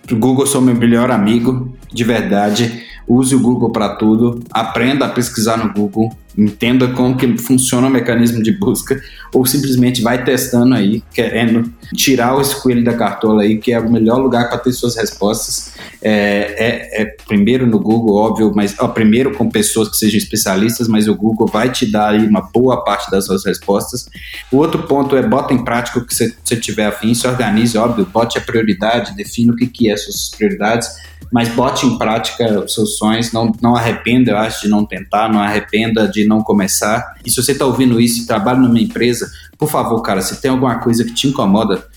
Google 0.09 0.45
sou 0.45 0.61
meu 0.61 0.75
melhor 0.75 1.11
amigo, 1.11 1.75
de 1.91 2.05
verdade 2.05 2.89
Use 3.07 3.35
o 3.35 3.39
Google 3.39 3.71
para 3.71 3.95
tudo, 3.95 4.43
aprenda 4.51 5.05
a 5.05 5.09
pesquisar 5.09 5.57
no 5.57 5.73
Google. 5.73 6.15
entenda 6.37 6.87
como 6.87 7.17
que 7.17 7.37
funciona 7.37 7.87
o 7.87 7.89
mecanismo 7.89 8.41
de 8.41 8.53
busca, 8.53 9.01
ou 9.33 9.45
simplesmente 9.45 10.01
vai 10.01 10.23
testando 10.23 10.73
aí, 10.73 11.03
querendo 11.13 11.69
tirar 11.93 12.39
esse 12.39 12.61
coelho 12.61 12.85
da 12.85 12.93
cartola 12.93 13.43
aí, 13.43 13.57
que 13.57 13.73
é 13.73 13.79
o 13.79 13.91
melhor 13.91 14.17
lugar 14.17 14.47
para 14.47 14.57
ter 14.57 14.71
suas 14.71 14.95
respostas. 14.95 15.73
É, 16.01 16.55
é, 16.57 17.01
é, 17.01 17.05
primeiro 17.27 17.67
no 17.67 17.77
Google, 17.77 18.15
óbvio, 18.15 18.49
mas 18.55 18.73
ó, 18.79 18.87
primeiro 18.87 19.35
com 19.35 19.49
pessoas 19.49 19.89
que 19.89 19.97
sejam 19.97 20.17
especialistas, 20.17 20.87
mas 20.87 21.09
o 21.09 21.15
Google 21.15 21.47
vai 21.47 21.69
te 21.69 21.91
dar 21.91 22.11
aí 22.11 22.25
uma 22.25 22.49
boa 22.53 22.81
parte 22.81 23.11
das 23.11 23.25
suas 23.25 23.45
respostas. 23.45 24.07
O 24.49 24.57
outro 24.57 24.83
ponto 24.83 25.17
é 25.17 25.21
bota 25.21 25.53
em 25.53 25.65
prática 25.65 25.99
o 25.99 26.05
que 26.05 26.15
você, 26.15 26.33
você 26.41 26.55
tiver 26.55 26.85
afim, 26.85 27.13
se 27.13 27.27
organize, 27.27 27.77
óbvio, 27.77 28.05
bote 28.05 28.37
a 28.37 28.41
prioridade, 28.41 29.15
defina 29.17 29.51
o 29.51 29.55
que, 29.55 29.67
que 29.67 29.91
é 29.91 29.97
suas 29.97 30.29
prioridades 30.29 31.10
mas 31.31 31.49
bote 31.49 31.85
em 31.85 31.97
prática 31.97 32.59
os 32.59 32.73
seus 32.73 32.97
sonhos, 32.97 33.31
não, 33.31 33.51
não 33.61 33.75
arrependa, 33.75 34.31
eu 34.31 34.37
acho, 34.37 34.63
de 34.63 34.69
não 34.69 34.85
tentar, 34.85 35.29
não 35.31 35.39
arrependa 35.39 36.07
de 36.07 36.25
não 36.25 36.41
começar. 36.41 37.15
E 37.25 37.29
se 37.29 37.41
você 37.41 37.53
está 37.53 37.65
ouvindo 37.65 37.99
isso 37.99 38.23
e 38.23 38.25
trabalha 38.25 38.59
numa 38.59 38.79
empresa, 38.79 39.29
por 39.57 39.69
favor, 39.69 40.01
cara, 40.01 40.21
se 40.21 40.41
tem 40.41 40.51
alguma 40.51 40.79
coisa 40.79 41.03
que 41.05 41.13
te 41.13 41.27
incomoda, 41.27 41.87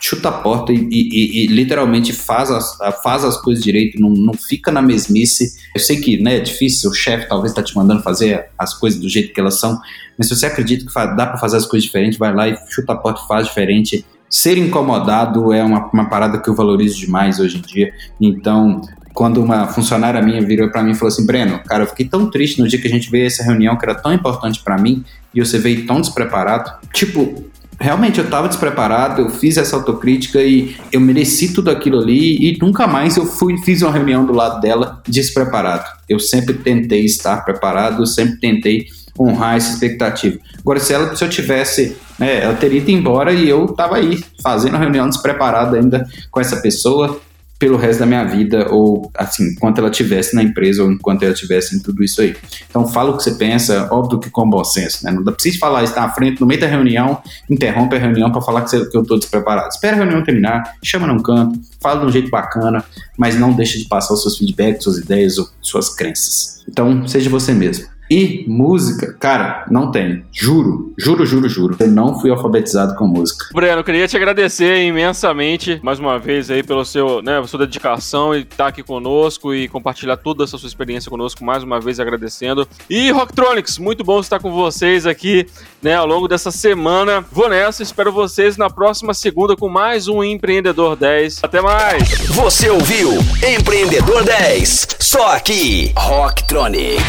chuta 0.00 0.28
a 0.28 0.32
porta 0.32 0.72
e, 0.72 0.76
e, 0.76 1.44
e, 1.44 1.46
literalmente 1.46 2.12
faz 2.12 2.50
as, 2.50 2.76
faz 3.02 3.24
as 3.24 3.40
coisas 3.40 3.62
direito, 3.62 4.00
não, 4.00 4.10
não 4.10 4.34
fica 4.34 4.72
na 4.72 4.82
mesmice. 4.82 5.56
Eu 5.74 5.80
sei 5.80 6.00
que 6.00 6.20
né, 6.20 6.36
é 6.36 6.40
difícil, 6.40 6.90
o 6.90 6.94
chefe 6.94 7.28
talvez 7.28 7.52
está 7.52 7.62
te 7.62 7.76
mandando 7.76 8.02
fazer 8.02 8.46
as 8.58 8.74
coisas 8.74 9.00
do 9.00 9.08
jeito 9.08 9.32
que 9.32 9.40
elas 9.40 9.60
são, 9.60 9.78
mas 10.16 10.28
se 10.28 10.36
você 10.36 10.46
acredita 10.46 10.84
que 10.84 10.92
dá 11.16 11.26
para 11.26 11.38
fazer 11.38 11.56
as 11.56 11.66
coisas 11.66 11.84
diferentes, 11.84 12.18
vai 12.18 12.34
lá 12.34 12.48
e 12.48 12.56
chuta 12.68 12.92
a 12.92 12.96
porta 12.96 13.20
e 13.22 13.28
faz 13.28 13.46
diferente 13.46 14.04
ser 14.30 14.58
incomodado 14.58 15.52
é 15.52 15.62
uma, 15.62 15.88
uma 15.92 16.08
parada 16.08 16.38
que 16.38 16.48
eu 16.48 16.54
valorizo 16.54 16.98
demais 16.98 17.40
hoje 17.40 17.58
em 17.58 17.62
dia. 17.62 17.92
Então, 18.20 18.82
quando 19.14 19.42
uma 19.42 19.66
funcionária 19.66 20.22
minha 20.22 20.40
virou 20.40 20.70
para 20.70 20.82
mim 20.82 20.92
e 20.92 20.94
falou 20.94 21.08
assim: 21.08 21.26
Breno, 21.26 21.58
cara, 21.64 21.82
eu 21.82 21.88
fiquei 21.88 22.06
tão 22.06 22.30
triste 22.30 22.60
no 22.60 22.68
dia 22.68 22.80
que 22.80 22.86
a 22.86 22.90
gente 22.90 23.10
veio 23.10 23.26
essa 23.26 23.42
reunião 23.42 23.76
que 23.76 23.84
era 23.84 23.94
tão 23.94 24.12
importante 24.12 24.60
para 24.62 24.78
mim 24.78 25.04
e 25.34 25.40
você 25.40 25.58
veio 25.58 25.86
tão 25.86 26.00
despreparado. 26.00 26.70
Tipo, 26.92 27.44
realmente 27.80 28.18
eu 28.18 28.28
tava 28.28 28.48
despreparado, 28.48 29.22
eu 29.22 29.30
fiz 29.30 29.56
essa 29.56 29.76
autocrítica 29.76 30.42
e 30.42 30.76
eu 30.92 31.00
mereci 31.00 31.52
tudo 31.52 31.70
aquilo 31.70 31.98
ali 31.98 32.36
e 32.36 32.58
nunca 32.60 32.86
mais 32.86 33.16
eu 33.16 33.26
fui 33.26 33.56
fiz 33.58 33.82
uma 33.82 33.92
reunião 33.92 34.24
do 34.24 34.32
lado 34.32 34.60
dela 34.60 35.02
despreparado. 35.06 35.84
Eu 36.08 36.18
sempre 36.18 36.54
tentei 36.54 37.04
estar 37.04 37.44
preparado, 37.44 38.06
sempre 38.06 38.38
tentei 38.38 38.86
honrar 39.18 39.56
essa 39.56 39.72
expectativa. 39.72 40.38
Agora, 40.58 40.78
se, 40.80 40.92
ela, 40.92 41.14
se 41.16 41.24
eu 41.24 41.28
tivesse, 41.28 41.96
né, 42.18 42.42
ela 42.42 42.54
teria 42.54 42.78
ido 42.78 42.90
embora 42.90 43.32
e 43.32 43.48
eu 43.48 43.66
estava 43.66 43.96
aí 43.96 44.22
fazendo 44.42 44.76
a 44.76 44.78
reunião 44.78 45.08
despreparada 45.08 45.76
ainda 45.76 46.06
com 46.30 46.40
essa 46.40 46.56
pessoa 46.56 47.20
pelo 47.58 47.76
resto 47.76 48.00
da 48.00 48.06
minha 48.06 48.24
vida, 48.24 48.68
ou 48.70 49.10
assim, 49.16 49.48
enquanto 49.48 49.78
ela 49.78 49.90
estivesse 49.90 50.34
na 50.34 50.42
empresa 50.42 50.84
ou 50.84 50.92
enquanto 50.92 51.24
ela 51.24 51.32
estivesse 51.32 51.76
em 51.76 51.80
tudo 51.80 52.04
isso 52.04 52.20
aí. 52.20 52.36
Então, 52.70 52.86
fala 52.86 53.10
o 53.10 53.16
que 53.16 53.24
você 53.24 53.32
pensa, 53.32 53.88
óbvio 53.90 54.20
que 54.20 54.30
com 54.30 54.48
bom 54.48 54.62
senso, 54.62 55.04
né? 55.04 55.10
Não 55.10 55.24
precisa 55.32 55.58
falar 55.58 55.82
isso 55.82 55.94
na 55.96 56.08
frente, 56.10 56.40
no 56.40 56.46
meio 56.46 56.60
da 56.60 56.68
reunião, 56.68 57.20
interrompe 57.50 57.96
a 57.96 57.98
reunião 57.98 58.30
para 58.30 58.40
falar 58.40 58.62
que, 58.62 58.70
você, 58.70 58.88
que 58.88 58.96
eu 58.96 59.02
estou 59.02 59.18
despreparado. 59.18 59.68
Espera 59.70 59.96
a 59.96 59.98
reunião 59.98 60.22
terminar, 60.22 60.76
chama 60.84 61.08
num 61.08 61.20
canto, 61.20 61.58
fala 61.80 62.00
de 62.00 62.06
um 62.06 62.12
jeito 62.12 62.30
bacana, 62.30 62.84
mas 63.16 63.36
não 63.36 63.52
deixe 63.52 63.78
de 63.78 63.88
passar 63.88 64.14
os 64.14 64.22
seus 64.22 64.38
feedbacks, 64.38 64.84
suas 64.84 64.98
ideias 64.98 65.36
ou 65.36 65.48
suas 65.60 65.92
crenças. 65.94 66.64
Então, 66.68 67.08
seja 67.08 67.28
você 67.28 67.52
mesmo. 67.52 67.86
E 68.10 68.44
música, 68.48 69.14
cara, 69.18 69.66
não 69.70 69.90
tem. 69.90 70.24
Juro, 70.32 70.94
juro, 70.96 71.26
juro, 71.26 71.48
juro. 71.48 71.76
Eu 71.78 71.88
não 71.88 72.18
fui 72.18 72.30
alfabetizado 72.30 72.94
com 72.96 73.06
música. 73.06 73.46
Breno, 73.52 73.84
queria 73.84 74.08
te 74.08 74.16
agradecer 74.16 74.84
imensamente 74.84 75.78
mais 75.82 75.98
uma 75.98 76.18
vez 76.18 76.50
aí 76.50 76.62
pelo 76.62 76.84
seu, 76.84 77.22
né, 77.22 77.42
sua 77.46 77.60
dedicação 77.60 78.34
e 78.34 78.40
estar 78.40 78.56
tá 78.56 78.66
aqui 78.68 78.82
conosco 78.82 79.54
e 79.54 79.68
compartilhar 79.68 80.16
toda 80.16 80.44
essa 80.44 80.56
sua 80.56 80.66
experiência 80.66 81.10
conosco 81.10 81.44
mais 81.44 81.62
uma 81.62 81.80
vez 81.80 82.00
agradecendo. 82.00 82.66
E 82.88 83.10
Rocktronics, 83.10 83.78
muito 83.78 84.02
bom 84.02 84.20
estar 84.20 84.38
com 84.40 84.52
vocês 84.52 85.06
aqui, 85.06 85.46
né, 85.82 85.94
ao 85.94 86.06
longo 86.06 86.26
dessa 86.26 86.50
semana. 86.50 87.24
Vou 87.30 87.48
nessa, 87.48 87.82
espero 87.82 88.10
vocês 88.10 88.56
na 88.56 88.70
próxima 88.70 89.12
segunda 89.12 89.54
com 89.54 89.68
mais 89.68 90.08
um 90.08 90.24
Empreendedor 90.24 90.96
10. 90.96 91.40
Até 91.42 91.60
mais. 91.60 92.08
Você 92.28 92.70
ouviu 92.70 93.12
Empreendedor 93.46 94.24
10, 94.24 94.96
só 94.98 95.34
aqui 95.34 95.92
Rocktronic 95.96 97.02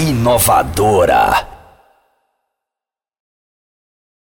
inovadora. 0.00 1.59